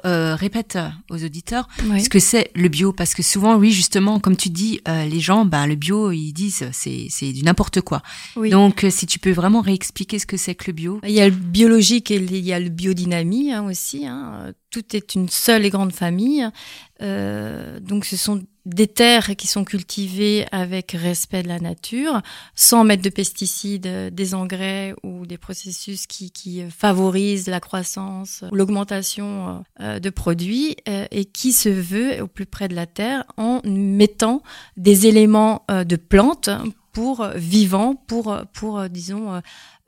euh, 0.04 0.34
répètes 0.34 0.78
aux 1.10 1.22
auditeurs 1.24 1.68
Oui. 1.88 2.02
ce 2.02 2.08
que 2.08 2.18
c'est 2.18 2.50
le 2.54 2.68
bio, 2.68 2.92
parce 2.92 3.14
que 3.14 3.22
souvent, 3.22 3.56
oui, 3.56 3.72
justement, 3.72 4.20
comme 4.20 4.36
tu 4.36 4.50
dis, 4.50 4.80
euh, 4.88 4.99
les 5.06 5.20
gens, 5.20 5.44
ben 5.44 5.66
le 5.66 5.74
bio, 5.74 6.12
ils 6.12 6.32
disent 6.32 6.68
c'est 6.72 7.06
c'est 7.08 7.32
du 7.32 7.42
n'importe 7.42 7.80
quoi. 7.80 8.02
Oui. 8.36 8.50
Donc, 8.50 8.84
euh, 8.84 8.90
si 8.90 9.06
tu 9.06 9.18
peux 9.18 9.32
vraiment 9.32 9.60
réexpliquer 9.60 10.18
ce 10.18 10.26
que 10.26 10.36
c'est 10.36 10.54
que 10.54 10.66
le 10.68 10.72
bio. 10.72 11.00
Il 11.04 11.12
y 11.12 11.20
a 11.20 11.28
le 11.28 11.34
biologique 11.34 12.10
et 12.10 12.16
il 12.16 12.36
y 12.36 12.52
a 12.52 12.60
le 12.60 12.68
biodynamie 12.68 13.52
hein, 13.52 13.66
aussi. 13.66 14.06
Hein. 14.06 14.52
Tout 14.70 14.94
est 14.94 15.14
une 15.14 15.28
seule 15.28 15.64
et 15.64 15.70
grande 15.70 15.92
famille. 15.92 16.48
Euh, 17.02 17.80
donc 17.80 18.04
ce 18.04 18.16
sont 18.16 18.42
des 18.66 18.86
terres 18.86 19.36
qui 19.36 19.46
sont 19.46 19.64
cultivées 19.64 20.46
avec 20.52 20.92
respect 20.92 21.42
de 21.42 21.48
la 21.48 21.58
nature, 21.58 22.20
sans 22.54 22.84
mettre 22.84 23.02
de 23.02 23.08
pesticides, 23.08 23.86
euh, 23.86 24.10
des 24.10 24.34
engrais 24.34 24.94
ou 25.02 25.26
des 25.26 25.38
processus 25.38 26.06
qui, 26.06 26.30
qui 26.30 26.62
favorisent 26.68 27.48
la 27.48 27.60
croissance 27.60 28.44
ou 28.50 28.54
l'augmentation 28.54 29.64
euh, 29.80 29.98
de 29.98 30.10
produits 30.10 30.76
euh, 30.88 31.06
et 31.10 31.24
qui 31.24 31.52
se 31.52 31.68
veut 31.68 32.22
au 32.22 32.26
plus 32.26 32.46
près 32.46 32.68
de 32.68 32.74
la 32.74 32.86
terre 32.86 33.24
en 33.36 33.60
mettant 33.64 34.42
des 34.76 35.06
éléments 35.06 35.64
euh, 35.70 35.84
de 35.84 35.96
plantes 35.96 36.50
pour 36.92 37.22
euh, 37.22 37.32
vivants, 37.36 37.94
pour, 37.94 38.32
euh, 38.32 38.42
pour 38.52 38.78
euh, 38.78 38.88
disons, 38.88 39.32
euh, 39.32 39.40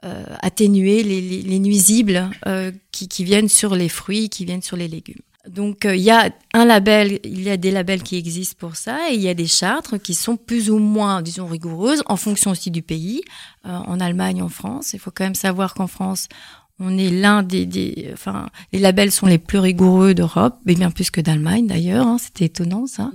euh, 0.05 0.25
atténuer 0.41 1.03
les, 1.03 1.21
les, 1.21 1.43
les 1.43 1.59
nuisibles 1.59 2.31
euh, 2.47 2.73
qui, 2.91 3.07
qui 3.07 3.23
viennent 3.23 3.49
sur 3.49 3.75
les 3.75 3.89
fruits, 3.89 4.29
qui 4.31 4.45
viennent 4.45 4.63
sur 4.63 4.77
les 4.77 4.89
légumes. 4.89 5.23
Donc 5.49 5.85
euh, 5.85 5.97
il 5.97 6.03
y 6.03 6.11
a 6.11 6.31
un 6.55 6.65
label, 6.65 7.19
il 7.25 7.43
y 7.43 7.51
a 7.51 7.57
des 7.57 7.73
labels 7.73 8.03
qui 8.03 8.17
existent 8.17 8.57
pour 8.59 8.77
ça, 8.77 9.11
et 9.11 9.15
il 9.15 9.21
y 9.21 9.29
a 9.29 9.35
des 9.35 9.47
chartes 9.47 9.99
qui 9.99 10.15
sont 10.15 10.37
plus 10.37 10.71
ou 10.71 10.79
moins, 10.79 11.21
disons, 11.21 11.47
rigoureuses 11.47 12.03
en 12.07 12.17
fonction 12.17 12.53
aussi 12.53 12.71
du 12.71 12.83
pays. 12.83 13.23
Euh, 13.67 13.71
en 13.71 13.99
Allemagne, 13.99 14.43
en 14.43 14.49
France, 14.49 14.93
il 14.93 15.01
faut 15.01 15.11
quand 15.11 15.25
même 15.25 15.35
savoir 15.35 15.75
qu'en 15.75 15.89
France, 15.89 16.29
on 16.79 16.97
est 16.97 17.11
l'un 17.11 17.43
des, 17.43 17.67
des, 17.67 18.11
enfin, 18.13 18.49
les 18.73 18.79
labels 18.79 19.13
sont 19.13 19.27
les 19.27 19.39
plus 19.39 19.59
rigoureux 19.59 20.15
d'Europe, 20.15 20.59
mais 20.65 20.75
bien 20.75 20.91
plus 20.91 21.11
que 21.11 21.21
d'Allemagne 21.21 21.67
d'ailleurs. 21.67 22.07
Hein, 22.07 22.19
C'était 22.19 22.47
étonnant 22.47 22.87
ça. 22.87 23.11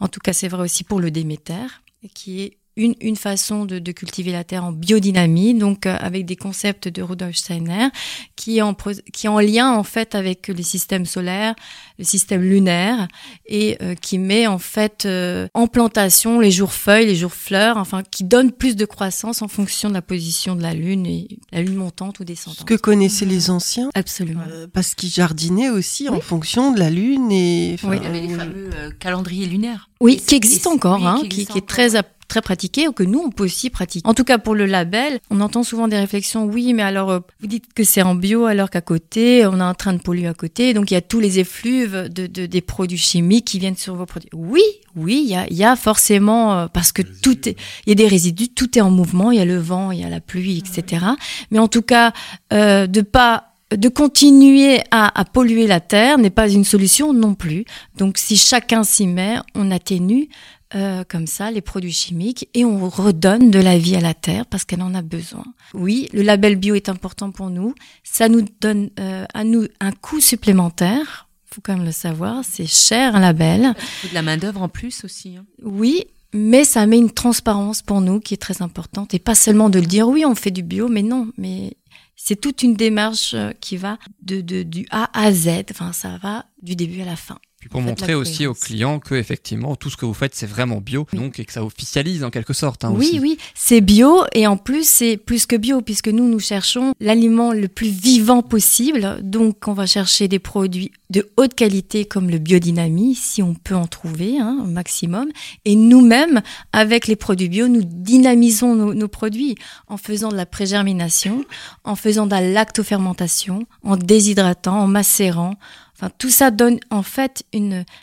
En 0.00 0.08
tout 0.08 0.20
cas, 0.20 0.32
c'est 0.32 0.48
vrai 0.48 0.62
aussi 0.62 0.82
pour 0.84 1.00
le 1.00 1.10
Déméter, 1.10 1.66
qui 2.14 2.42
est 2.42 2.58
une, 2.76 2.94
une 3.00 3.16
façon 3.16 3.64
de, 3.64 3.78
de 3.78 3.92
cultiver 3.92 4.32
la 4.32 4.44
terre 4.44 4.64
en 4.64 4.72
biodynamie, 4.72 5.54
donc 5.54 5.86
euh, 5.86 5.96
avec 5.98 6.26
des 6.26 6.36
concepts 6.36 6.88
de 6.88 7.02
Rudolf 7.02 7.34
Steiner, 7.36 7.88
qui 8.36 8.58
est, 8.58 8.62
en, 8.62 8.74
pro- 8.74 8.90
qui 9.12 9.26
est 9.26 9.30
en 9.30 9.40
lien 9.40 9.72
en 9.72 9.82
fait 9.82 10.14
avec 10.14 10.48
les 10.48 10.62
systèmes 10.62 11.06
solaires, 11.06 11.54
le 11.98 12.04
système 12.04 12.42
lunaire, 12.42 13.08
et 13.46 13.78
euh, 13.82 13.94
qui 13.94 14.18
met 14.18 14.46
en 14.46 14.58
fait 14.58 15.04
euh, 15.06 15.48
en 15.54 15.66
plantation 15.68 16.38
les 16.38 16.50
jours 16.50 16.72
feuilles, 16.74 17.06
les 17.06 17.16
jours 17.16 17.32
fleurs, 17.32 17.78
enfin 17.78 18.02
qui 18.10 18.24
donne 18.24 18.52
plus 18.52 18.76
de 18.76 18.84
croissance 18.84 19.40
en 19.42 19.48
fonction 19.48 19.88
de 19.88 19.94
la 19.94 20.02
position 20.02 20.54
de 20.54 20.62
la 20.62 20.74
lune 20.74 21.06
et 21.06 21.28
la 21.52 21.62
lune 21.62 21.76
montante 21.76 22.18
ou 22.20 22.22
Ce 22.22 22.26
descendante. 22.26 22.64
que 22.66 22.74
connaissaient 22.74 23.24
les 23.26 23.48
anciens, 23.50 23.88
Absolument. 23.94 24.42
euh, 24.50 24.66
parce 24.70 24.94
qu'ils 24.94 25.08
jardinaient 25.10 25.70
aussi 25.70 26.08
en 26.10 26.20
fonction 26.20 26.72
de 26.72 26.78
la 26.78 26.90
lune 26.90 27.32
et. 27.32 27.72
enfin, 27.74 27.88
Oui. 27.88 27.96
Il 28.00 28.04
y 28.04 28.06
avait 28.06 28.20
les 28.20 28.34
fameux 28.34 28.70
euh, 28.74 28.90
calendriers 28.98 29.46
lunaires. 29.46 29.88
Oui, 30.00 30.18
qui 30.18 30.34
existe 30.34 30.66
et- 30.66 30.68
encore, 30.68 30.98
oui, 31.00 31.06
hein, 31.06 31.18
qui 31.22 31.28
qui, 31.28 31.40
existe 31.40 31.52
qui 31.52 31.58
est 31.58 31.62
encore, 31.62 31.66
très 31.68 31.96
très 32.28 32.42
pratiqué, 32.42 32.88
ou 32.88 32.92
que 32.92 33.02
nous 33.02 33.20
on 33.20 33.30
peut 33.30 33.44
aussi 33.44 33.70
pratiquer. 33.70 34.08
En 34.08 34.14
tout 34.14 34.24
cas 34.24 34.38
pour 34.38 34.54
le 34.54 34.66
label, 34.66 35.20
on 35.30 35.40
entend 35.40 35.62
souvent 35.62 35.88
des 35.88 35.98
réflexions. 35.98 36.44
Oui, 36.44 36.72
mais 36.74 36.82
alors 36.82 37.10
euh, 37.10 37.20
vous 37.40 37.46
dites 37.46 37.72
que 37.74 37.84
c'est 37.84 38.02
en 38.02 38.14
bio, 38.14 38.46
alors 38.46 38.70
qu'à 38.70 38.80
côté 38.80 39.46
on 39.46 39.58
est 39.60 39.62
en 39.62 39.74
train 39.74 39.92
de 39.92 39.98
polluer 40.00 40.26
à 40.26 40.34
côté, 40.34 40.74
donc 40.74 40.90
il 40.90 40.94
y 40.94 40.96
a 40.96 41.00
tous 41.02 41.20
les 41.20 41.38
effluves 41.38 42.08
de, 42.10 42.26
de- 42.26 42.46
des 42.46 42.60
produits 42.60 42.98
chimiques 42.98 43.46
qui 43.46 43.58
viennent 43.58 43.76
sur 43.76 43.94
vos 43.94 44.06
produits. 44.06 44.30
Oui, 44.34 44.62
oui, 44.96 45.22
il 45.24 45.30
y 45.30 45.36
a, 45.36 45.46
y 45.52 45.64
a 45.64 45.76
forcément 45.76 46.54
euh, 46.58 46.66
parce 46.72 46.92
que 46.92 47.02
tout 47.02 47.48
est, 47.48 47.56
il 47.86 47.90
y 47.90 47.92
a 47.92 47.94
des 47.94 48.08
résidus, 48.08 48.48
tout 48.48 48.76
est 48.78 48.80
en 48.80 48.90
mouvement, 48.90 49.30
il 49.30 49.38
y 49.38 49.40
a 49.40 49.44
le 49.44 49.58
vent, 49.58 49.90
il 49.92 50.00
y 50.00 50.04
a 50.04 50.08
la 50.08 50.20
pluie, 50.20 50.58
etc. 50.58 51.04
Mais 51.50 51.58
en 51.58 51.68
tout 51.68 51.82
cas, 51.82 52.12
euh, 52.52 52.86
de 52.86 53.00
pas 53.02 53.52
de 53.76 53.88
continuer 53.88 54.78
à, 54.92 55.18
à 55.20 55.24
polluer 55.24 55.66
la 55.66 55.80
terre 55.80 56.18
n'est 56.18 56.30
pas 56.30 56.48
une 56.48 56.62
solution 56.64 57.12
non 57.12 57.34
plus. 57.34 57.64
Donc 57.98 58.16
si 58.16 58.36
chacun 58.36 58.84
s'y 58.84 59.08
met, 59.08 59.38
on 59.56 59.72
atténue 59.72 60.28
euh, 60.74 61.04
comme 61.08 61.26
ça 61.26 61.50
les 61.50 61.60
produits 61.60 61.92
chimiques 61.92 62.48
et 62.54 62.64
on 62.64 62.88
redonne 62.88 63.50
de 63.50 63.58
la 63.58 63.78
vie 63.78 63.96
à 63.96 64.00
la 64.00 64.14
terre 64.14 64.46
parce 64.46 64.64
qu'elle 64.64 64.82
en 64.82 64.94
a 64.94 65.02
besoin. 65.02 65.44
Oui, 65.74 66.08
le 66.12 66.22
label 66.22 66.56
bio 66.56 66.74
est 66.74 66.88
important 66.88 67.30
pour 67.30 67.50
nous. 67.50 67.74
Ça 68.02 68.28
nous 68.28 68.44
donne 68.60 68.90
euh, 68.98 69.24
à 69.32 69.44
nous 69.44 69.66
un 69.80 69.92
coût 69.92 70.20
supplémentaire. 70.20 71.28
Faut 71.44 71.60
quand 71.62 71.76
même 71.76 71.86
le 71.86 71.92
savoir, 71.92 72.42
c'est 72.44 72.66
cher 72.66 73.14
un 73.16 73.20
label. 73.20 73.74
Il 73.78 73.84
faut 73.84 74.08
de 74.08 74.14
la 74.14 74.22
main 74.22 74.36
d'œuvre 74.36 74.62
en 74.62 74.68
plus 74.68 75.04
aussi. 75.04 75.36
hein. 75.36 75.46
Oui, 75.62 76.04
mais 76.34 76.64
ça 76.64 76.84
met 76.86 76.98
une 76.98 77.12
transparence 77.12 77.80
pour 77.82 78.00
nous 78.00 78.20
qui 78.20 78.34
est 78.34 78.38
très 78.38 78.60
importante 78.60 79.14
et 79.14 79.18
pas 79.18 79.34
seulement 79.34 79.70
de 79.70 79.78
le 79.78 79.86
dire 79.86 80.08
oui, 80.08 80.24
on 80.26 80.34
fait 80.34 80.50
du 80.50 80.62
bio, 80.62 80.88
mais 80.88 81.02
non, 81.02 81.30
mais 81.38 81.74
c'est 82.16 82.40
toute 82.40 82.62
une 82.62 82.74
démarche 82.74 83.34
euh, 83.34 83.52
qui 83.60 83.76
va 83.76 83.98
de, 84.22 84.40
de 84.40 84.62
du 84.64 84.86
A 84.90 85.08
à 85.18 85.32
Z. 85.32 85.48
Enfin, 85.70 85.92
ça 85.92 86.18
va 86.22 86.44
du 86.60 86.74
début 86.74 87.00
à 87.02 87.04
la 87.04 87.16
fin. 87.16 87.38
Puis 87.66 87.70
pour 87.72 87.82
montrer 87.82 88.14
aussi 88.14 88.46
aux 88.46 88.54
clients 88.54 89.00
que 89.00 89.16
effectivement 89.16 89.74
tout 89.74 89.90
ce 89.90 89.96
que 89.96 90.06
vous 90.06 90.14
faites 90.14 90.36
c'est 90.36 90.46
vraiment 90.46 90.80
bio, 90.80 91.04
Oui. 91.12 91.18
donc 91.18 91.40
et 91.40 91.44
que 91.44 91.52
ça 91.52 91.64
officialise 91.64 92.22
en 92.22 92.30
quelque 92.30 92.52
sorte. 92.52 92.84
hein, 92.84 92.92
oui, 92.94 93.06
aussi. 93.08 93.18
oui, 93.18 93.38
c'est 93.56 93.80
bio 93.80 94.22
et 94.32 94.46
en 94.46 94.56
plus 94.56 94.88
c'est 94.88 95.16
plus 95.16 95.46
que 95.46 95.56
bio 95.56 95.80
puisque 95.80 96.06
nous 96.06 96.28
nous 96.28 96.38
cherchons 96.38 96.94
l'aliment 97.00 97.52
le 97.52 97.66
plus 97.66 97.88
vivant 97.88 98.42
possible. 98.42 99.18
Donc 99.22 99.66
on 99.66 99.72
va 99.72 99.86
chercher 99.86 100.28
des 100.28 100.38
produits 100.38 100.92
de 101.10 101.28
haute 101.36 101.54
qualité 101.54 102.04
comme 102.04 102.30
le 102.30 102.38
biodynamie 102.38 103.16
si 103.16 103.42
on 103.42 103.54
peut 103.54 103.74
en 103.74 103.86
trouver 103.88 104.38
hein, 104.38 104.58
au 104.62 104.66
maximum. 104.66 105.26
Et 105.64 105.74
nous-mêmes 105.74 106.42
avec 106.72 107.08
les 107.08 107.16
produits 107.16 107.48
bio 107.48 107.66
nous 107.66 107.82
dynamisons 107.84 108.76
nos, 108.76 108.94
nos 108.94 109.08
produits 109.08 109.56
en 109.88 109.96
faisant 109.96 110.28
de 110.28 110.36
la 110.36 110.46
prégérmination, 110.46 111.44
en 111.82 111.96
faisant 111.96 112.26
de 112.26 112.30
la 112.30 112.40
lactofermentation, 112.40 113.66
en 113.82 113.96
déshydratant, 113.96 114.80
en 114.82 114.86
macérant. 114.86 115.54
Enfin 115.96 116.10
tout 116.18 116.30
ça 116.30 116.50
donne 116.50 116.78
en 116.90 117.02
fait 117.02 117.44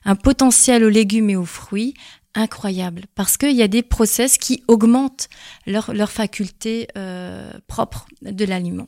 un 0.06 0.15
potentiel 0.15 0.84
aux 0.84 0.89
légumes 0.89 1.29
et 1.29 1.36
aux 1.36 1.45
fruits 1.45 1.93
incroyable 2.36 3.03
parce 3.15 3.38
qu'il 3.38 3.56
y 3.56 3.62
a 3.62 3.67
des 3.67 3.84
process 3.84 4.38
qui 4.38 4.63
augmentent 4.67 5.29
leur, 5.67 5.93
leur 5.93 6.12
faculté 6.12 6.88
euh, 6.97 7.51
propre 7.67 8.08
de 8.21 8.45
l'aliment. 8.45 8.88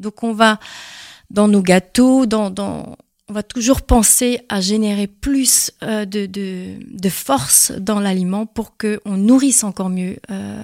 Donc 0.00 0.22
on 0.22 0.32
va 0.32 0.58
dans 1.30 1.48
nos 1.48 1.62
gâteaux, 1.62 2.26
dans, 2.26 2.52
on 3.28 3.32
va 3.32 3.42
toujours 3.42 3.82
penser 3.82 4.40
à 4.48 4.60
générer 4.60 5.06
plus 5.06 5.70
euh, 5.82 6.04
de, 6.04 6.26
de, 6.26 7.08
force 7.08 7.72
dans 7.72 8.00
l'aliment 8.00 8.44
pour 8.44 8.76
que 8.76 9.00
on 9.06 9.16
nourrisse 9.16 9.64
encore 9.64 9.88
mieux 9.88 10.18
euh, 10.30 10.62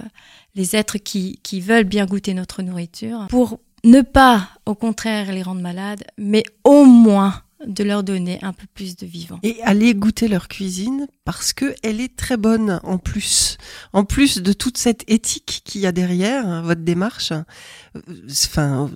les 0.55 0.75
êtres 0.75 0.97
qui, 0.97 1.39
qui 1.41 1.61
veulent 1.61 1.85
bien 1.85 2.05
goûter 2.05 2.33
notre 2.35 2.61
nourriture, 2.61 3.25
pour 3.29 3.59
ne 3.83 4.01
pas 4.01 4.49
au 4.65 4.75
contraire 4.75 5.31
les 5.31 5.41
rendre 5.41 5.61
malades, 5.61 6.03
mais 6.17 6.43
au 6.63 6.85
moins 6.85 7.41
de 7.65 7.83
leur 7.83 8.03
donner 8.03 8.39
un 8.41 8.53
peu 8.53 8.65
plus 8.73 8.95
de 8.95 9.05
vivant. 9.05 9.39
Et 9.43 9.61
aller 9.63 9.93
goûter 9.93 10.27
leur 10.27 10.47
cuisine 10.47 11.07
parce 11.37 11.53
que 11.53 11.75
elle 11.83 12.01
est 12.01 12.15
très 12.15 12.37
bonne 12.37 12.79
en 12.83 12.97
plus. 12.97 13.57
En 13.93 14.03
plus 14.03 14.39
de 14.39 14.51
toute 14.53 14.77
cette 14.77 15.03
éthique 15.07 15.61
qu'il 15.63 15.81
y 15.81 15.85
a 15.85 15.91
derrière 15.91 16.47
hein, 16.47 16.61
votre 16.61 16.81
démarche. 16.81 17.31
euh, 17.31 18.01
Enfin, 18.45 18.89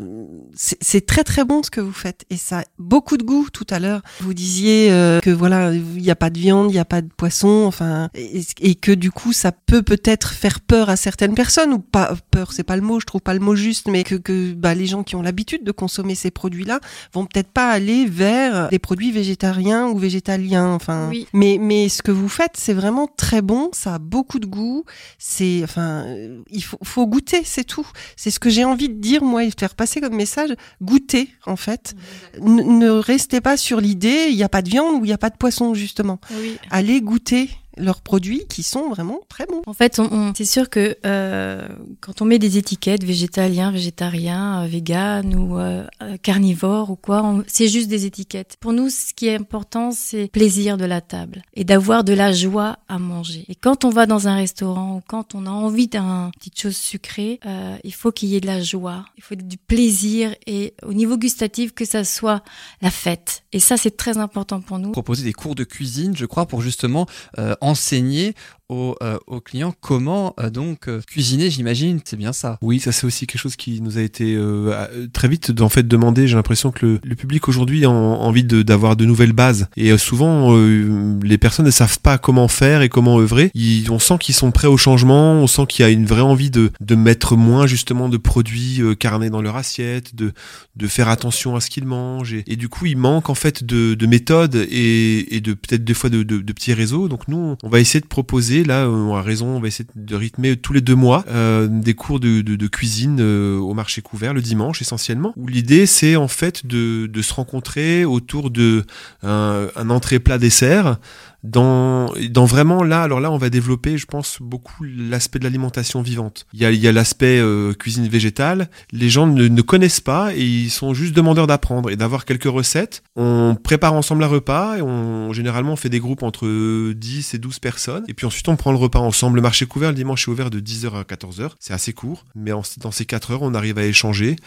c'est 0.56 1.06
très 1.06 1.24
très 1.24 1.44
bon 1.46 1.64
ce 1.64 1.72
que 1.72 1.82
vous 1.82 1.92
faites 1.94 2.26
et 2.30 2.38
ça 2.38 2.60
a 2.60 2.64
beaucoup 2.78 3.18
de 3.18 3.24
goût. 3.24 3.48
Tout 3.52 3.66
à 3.70 3.80
l'heure, 3.80 4.02
vous 4.22 4.34
disiez 4.34 4.92
euh, 4.92 5.20
que 5.20 5.30
voilà, 5.30 5.74
il 5.74 6.02
n'y 6.02 6.12
a 6.12 6.16
pas 6.16 6.30
de 6.30 6.38
viande, 6.40 6.70
il 6.70 6.74
n'y 6.74 6.80
a 6.80 6.86
pas 6.86 7.02
de 7.02 7.10
poisson, 7.16 7.64
enfin, 7.66 8.10
et, 8.14 8.42
et 8.62 8.76
que 8.76 8.92
du 8.92 9.12
coup, 9.12 9.34
ça 9.34 9.52
peut 9.52 9.82
peut-être 9.82 10.32
faire 10.32 10.60
peur 10.60 10.90
à 10.90 10.96
certaines 10.96 11.34
personnes 11.36 11.74
ou 11.74 11.80
pas 11.80 12.16
peur, 12.32 12.52
c'est 12.54 12.64
pas 12.64 12.76
le 12.76 12.82
mot, 12.82 13.00
je 13.00 13.06
trouve 13.06 13.22
pas 13.22 13.34
le 13.34 13.40
mot 13.40 13.56
juste, 13.56 13.88
mais 13.88 14.04
que, 14.04 14.16
que 14.16 14.54
bah, 14.54 14.74
les 14.76 14.86
gens 14.86 15.04
qui 15.04 15.16
ont 15.16 15.22
l'habitude 15.22 15.64
de 15.64 15.72
consommer 15.72 16.16
ces 16.16 16.32
produits-là 16.32 16.80
vont 17.14 17.26
peut-être 17.26 17.52
pas 17.52 17.70
aller 17.70 18.06
vers 18.06 18.70
des 18.70 18.80
produits 18.80 19.12
végétariens 19.12 19.88
ou 19.88 19.98
végétaliens. 19.98 20.68
Enfin, 20.74 21.10
Oui. 21.10 21.28
mais 21.34 21.58
mais 21.60 21.90
ce 21.90 22.02
que 22.02 22.12
vous 22.12 22.23
faites, 22.30 22.54
c'est 22.56 22.74
vraiment 22.74 23.08
très 23.08 23.42
bon. 23.42 23.70
Ça 23.74 23.96
a 23.96 24.00
beaucoup 24.00 24.40
de 24.40 24.46
goût. 24.46 24.84
C'est 25.18 25.62
enfin, 25.64 26.06
euh, 26.08 26.42
il 26.50 26.64
faut, 26.64 26.78
faut 26.84 27.08
goûter, 27.08 27.44
c'est 27.46 27.64
tout. 27.64 27.88
C'est 28.16 28.32
ce 28.32 28.40
que 28.40 28.50
j'ai 28.50 28.66
envie 28.66 28.90
de 28.90 29.00
dire 29.00 29.24
moi 29.24 29.44
et 29.44 29.50
de 29.50 29.56
faire 29.60 29.76
passer 29.76 30.02
comme 30.02 30.16
message. 30.16 30.54
Goûtez 30.82 31.30
en 31.46 31.56
fait. 31.56 31.96
N- 32.38 32.80
ne 32.80 32.90
restez 32.90 33.42
pas 33.42 33.58
sur 33.58 33.80
l'idée. 33.82 34.28
Il 34.30 34.36
n'y 34.36 34.44
a 34.44 34.50
pas 34.50 34.62
de 34.62 34.70
viande 34.70 34.96
ou 35.02 35.06
il 35.06 35.08
n'y 35.08 35.14
a 35.14 35.18
pas 35.18 35.30
de 35.30 35.38
poisson 35.38 35.74
justement. 35.74 36.20
Oui. 36.40 36.58
Allez 36.70 37.02
goûter 37.02 37.50
leurs 37.78 38.02
produits 38.02 38.44
qui 38.50 38.64
sont 38.64 38.90
vraiment 38.90 39.20
très 39.30 39.46
bons. 39.46 39.62
En 39.66 39.74
fait, 39.74 40.00
on, 40.00 40.12
on- 40.12 40.34
c'est 40.36 40.46
sûr 40.46 40.70
que 40.70 40.98
euh, 41.06 41.68
quand 42.02 42.22
on 42.22 42.26
met 42.26 42.40
des 42.40 42.58
étiquettes 42.58 43.04
végétalien, 43.04 43.72
végétarien, 43.72 44.64
euh, 44.64 44.68
vegan 44.68 45.34
ou 45.36 45.58
euh, 45.58 45.86
euh, 46.02 46.18
carnivore 46.22 46.90
ou 46.92 46.96
quoi, 46.96 47.24
on- 47.24 47.44
c'est 47.48 47.68
juste 47.68 47.88
des 47.90 48.06
étiquettes. 48.06 48.58
Pour 48.60 48.74
nous, 48.74 48.90
ce 48.90 49.14
qui 49.16 49.28
est 49.28 49.36
important, 49.36 49.92
c'est 49.92 50.24
le 50.24 50.28
plaisir 50.28 50.78
de 50.78 50.86
la 50.86 51.02
table 51.02 51.44
et 51.54 51.64
d'avoir 51.64 52.04
de 52.04 52.14
la 52.14 52.32
joie 52.34 52.78
à 52.88 53.00
manger. 53.00 53.46
Et 53.50 53.56
quand 53.56 53.86
on 53.86 53.90
va 53.90 54.06
dans 54.06 54.28
un 54.28 54.36
restaurant 54.36 54.98
ou 54.98 55.02
quand 55.08 55.36
on 55.36 55.46
a 55.46 55.50
envie 55.50 55.88
d'un 55.88 56.32
petite 56.38 56.60
chose 56.60 56.76
sucrée, 56.78 57.40
euh, 57.46 57.76
il 57.84 57.94
faut 57.94 58.12
qu'il 58.12 58.30
y 58.30 58.36
ait 58.36 58.42
de 58.42 58.48
la 58.48 58.62
joie, 58.62 59.06
il 59.18 59.24
faut 59.24 59.36
du 59.36 59.58
plaisir 59.58 60.36
et 60.48 60.74
au 60.84 60.94
niveau 60.94 61.18
gustatif 61.18 61.74
que 61.74 61.86
ça 61.86 62.04
soit 62.04 62.44
la 62.82 62.92
fête. 62.92 63.44
Et 63.52 63.60
ça, 63.60 63.78
c'est 63.78 63.96
très 63.98 64.18
important 64.18 64.62
pour 64.62 64.80
nous. 64.80 64.92
proposer 64.92 65.24
des 65.24 65.34
cours 65.34 65.56
de 65.56 65.64
cuisine, 65.64 66.16
je 66.16 66.26
crois, 66.26 66.46
pour 66.46 66.62
justement 66.62 67.06
euh, 67.40 67.56
enseigner 67.64 68.34
aux, 68.70 68.96
euh, 69.04 69.18
aux 69.28 69.42
clients 69.42 69.74
comment 69.82 70.34
euh, 70.40 70.50
donc 70.50 70.88
euh, 70.88 71.02
cuisiner, 71.06 71.50
j'imagine, 71.50 72.00
c'est 72.04 72.16
bien 72.18 72.34
ça. 72.34 72.58
Oui, 72.62 72.80
ça 72.80 72.92
c'est 72.92 73.06
aussi 73.06 73.28
quelque 73.28 73.42
chose 73.42 73.56
qui 73.56 73.82
nous 73.82 73.98
a 73.98 74.02
été 74.02 74.36
euh, 74.36 74.72
euh, 74.74 75.08
très 75.12 75.28
vite 75.28 75.52
en 75.62 75.70
fait 75.70 75.88
demandé. 75.88 76.28
J'ai 76.28 76.36
l'impression 76.36 76.72
que 76.72 76.86
le, 76.86 77.00
le 77.04 77.16
public 77.16 77.48
aujourd'hui 77.48 77.86
a 77.86 77.90
en- 77.90 77.94
envie 78.22 78.44
d'avoir 78.44 78.96
de, 78.96 79.06
nouvelles 79.06 79.34
bases 79.34 79.68
et 79.76 79.96
souvent 79.98 80.56
les 80.56 81.38
personnes 81.38 81.66
ne 81.66 81.72
savent 81.72 82.00
pas 82.00 82.18
comment 82.18 82.48
faire 82.48 82.82
et 82.82 82.90
comment 82.90 83.20
œuvrer. 83.20 83.52
Ils- 83.54 83.92
on 83.92 84.00
sent 84.00 84.16
qu'ils 84.20 84.36
sont 84.36 84.52
prêts 84.52 84.68
au 84.68 84.78
changement, 84.78 85.34
on 85.34 85.48
sent 85.48 85.66
qu'il 85.68 85.84
y 85.84 85.86
a 85.88 85.92
une 85.92 86.06
vraie 86.06 86.22
envie 86.22 86.50
de, 86.50 86.72
de 86.80 86.96
mettre 86.96 87.36
moins 87.36 87.68
justement 87.68 88.10
de 88.10 88.18
produits 88.18 88.82
carnés 89.00 89.30
dans 89.30 89.42
leur 89.42 89.56
assiette, 89.58 90.16
de, 90.16 90.32
de 90.76 90.88
faire 90.88 91.10
attention 91.10 91.56
à 91.56 91.62
ce 91.62 91.70
qu'ils 91.70 91.86
mangent 91.86 92.34
et, 92.48 92.56
du 92.56 92.70
coup 92.70 92.86
il 92.86 92.98
manque 92.98 93.30
en 93.30 93.36
fait 93.36 93.64
de, 93.64 93.94
de 93.94 94.06
méthodes 94.08 94.56
et, 94.56 95.36
et 95.36 95.42
de 95.42 95.54
peut-être 95.54 95.84
des 95.84 95.94
fois 95.94 96.10
de, 96.10 96.24
de 96.24 96.54
petits 96.54 96.74
réseaux. 96.74 97.08
Donc 97.10 97.28
nous 97.28 97.56
on 97.62 97.70
va 97.70 97.80
essayer 97.80 98.00
de 98.00 98.08
proposer 98.08 98.63
là, 98.64 98.86
euh, 98.86 98.90
on 98.90 99.16
a 99.16 99.22
raison, 99.22 99.48
on 99.48 99.60
va 99.60 99.68
essayer 99.68 99.88
de 99.96 100.16
rythmer 100.16 100.58
tous 100.58 100.74
les 100.74 100.82
deux 100.82 100.96
mois 100.96 101.26
euh, 101.30 101.68
des 101.68 101.94
cours 101.94 102.20
de, 102.20 102.68
cuisine 102.68 103.18
euh, 103.20 103.58
au 103.58 103.74
marché 103.74 104.02
couvert 104.02 104.34
le 104.34 104.42
dimanche 104.42 104.82
essentiellement. 104.82 105.34
Où 105.38 105.48
l'idée 105.48 105.86
c'est 105.86 106.16
en 106.16 106.28
fait 106.28 106.66
de, 106.66 107.08
de 107.08 107.22
se 107.22 107.34
rencontrer 107.34 108.06
autour 108.06 108.50
de 108.50 108.86
un, 109.22 109.68
un 109.76 109.90
entrée 109.90 110.20
plat 110.20 110.38
dessert 110.38 110.98
dans, 111.44 112.12
dans 112.30 112.46
vraiment 112.46 112.84
là, 112.84 113.02
alors 113.04 113.20
là, 113.20 113.30
on 113.32 113.38
va 113.38 113.50
développer, 113.50 113.98
je 113.98 114.06
pense, 114.06 114.38
beaucoup 114.42 114.84
l'aspect 114.84 115.40
de 115.40 115.44
l'alimentation 115.44 116.02
vivante. 116.02 116.46
Il 116.54 116.62
y 116.62 116.66
a, 116.66 116.72
il 116.72 116.80
y 116.80 116.88
a 116.88 116.92
l'aspect 116.94 117.40
euh, 117.40 117.74
cuisine 117.74 118.08
végétale. 118.08 118.70
Les 118.92 119.10
gens 119.10 119.28
ne, 119.28 119.48
ne 119.48 119.62
connaissent 119.62 120.00
pas 120.02 120.34
et 120.34 120.42
ils 120.44 120.70
sont 120.70 120.94
juste 120.94 121.14
demandeurs 121.14 121.48
d'apprendre 121.48 121.90
et 121.90 121.96
d'avoir 121.98 122.24
quelques 122.26 122.44
recettes. 122.46 123.04
On 123.18 123.58
prépare 123.62 123.94
ensemble 123.94 124.24
un 124.24 124.28
repas 124.28 124.78
et 124.78 124.82
on, 124.82 125.34
généralement, 125.34 125.74
on 125.74 125.78
fait 125.78 125.90
des 125.90 126.00
groupes 126.00 126.24
entre 126.24 126.48
10 126.94 127.34
et 127.34 127.38
12 127.38 127.60
personnes. 127.60 128.06
Et 128.08 128.14
puis 128.14 128.26
ensuite, 128.26 128.48
on 128.48 128.56
prend 128.56 128.72
le 128.72 128.78
repas 128.78 129.00
ensemble. 129.00 129.36
Le 129.36 129.42
marché 129.42 129.66
couvert, 129.66 129.90
le 129.90 129.96
dimanche 129.96 130.28
est 130.28 130.32
ouvert 130.32 130.50
de 130.50 130.60
10h 130.62 130.94
à 130.96 131.04
14h. 131.04 131.50
C'est 131.60 131.74
assez 131.74 131.92
court. 131.94 132.26
Mais 132.36 132.54
en- 132.54 132.64
dans 132.78 132.92
ces 132.92 133.06
4 133.06 133.32
heures, 133.32 133.42
on 133.42 133.54
arrive 133.54 133.78
à 133.78 133.84
échanger 133.86 134.38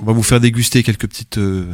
On 0.00 0.04
va 0.04 0.12
vous 0.12 0.22
faire 0.22 0.40
déguster 0.40 0.82
quelques 0.82 1.06
petites 1.06 1.38
euh, 1.38 1.66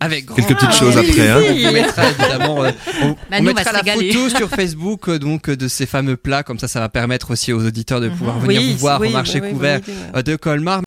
Avec 0.00 0.26
grand 0.26 0.36
quelques 0.36 0.54
petites 0.56 0.72
choses 0.72 0.96
après. 0.96 1.28
Hein. 1.28 1.40
On 1.50 1.54
vous 1.66 1.72
mettra 1.72 2.08
évidemment, 2.10 2.64
euh, 2.64 2.70
on, 3.02 3.08
Bah, 3.30 3.36
on 3.40 3.42
mettra 3.42 3.72
la 3.72 3.80
régaler. 3.80 4.12
photo 4.12 4.28
sur 4.36 4.48
Facebook 4.48 5.08
euh, 5.08 5.18
donc 5.18 5.48
euh, 5.48 5.56
de 5.56 5.68
ces 5.68 5.86
fameux 5.86 6.16
plats. 6.16 6.42
Comme 6.44 6.58
ça, 6.58 6.68
ça 6.68 6.80
va 6.80 6.88
permettre 6.88 7.32
aussi 7.32 7.52
aux 7.52 7.64
auditeurs 7.66 8.00
de 8.00 8.08
pouvoir 8.08 8.38
venir 8.38 8.60
Oui, 8.60 8.72
vous 8.72 8.78
voir 8.78 9.00
oui, 9.00 9.08
au 9.08 9.12
marché 9.12 9.40
oui, 9.40 9.48
oui, 9.48 9.52
couvert 9.52 9.80
euh, 10.14 10.22
de 10.22 10.36
Colmar. 10.36 10.82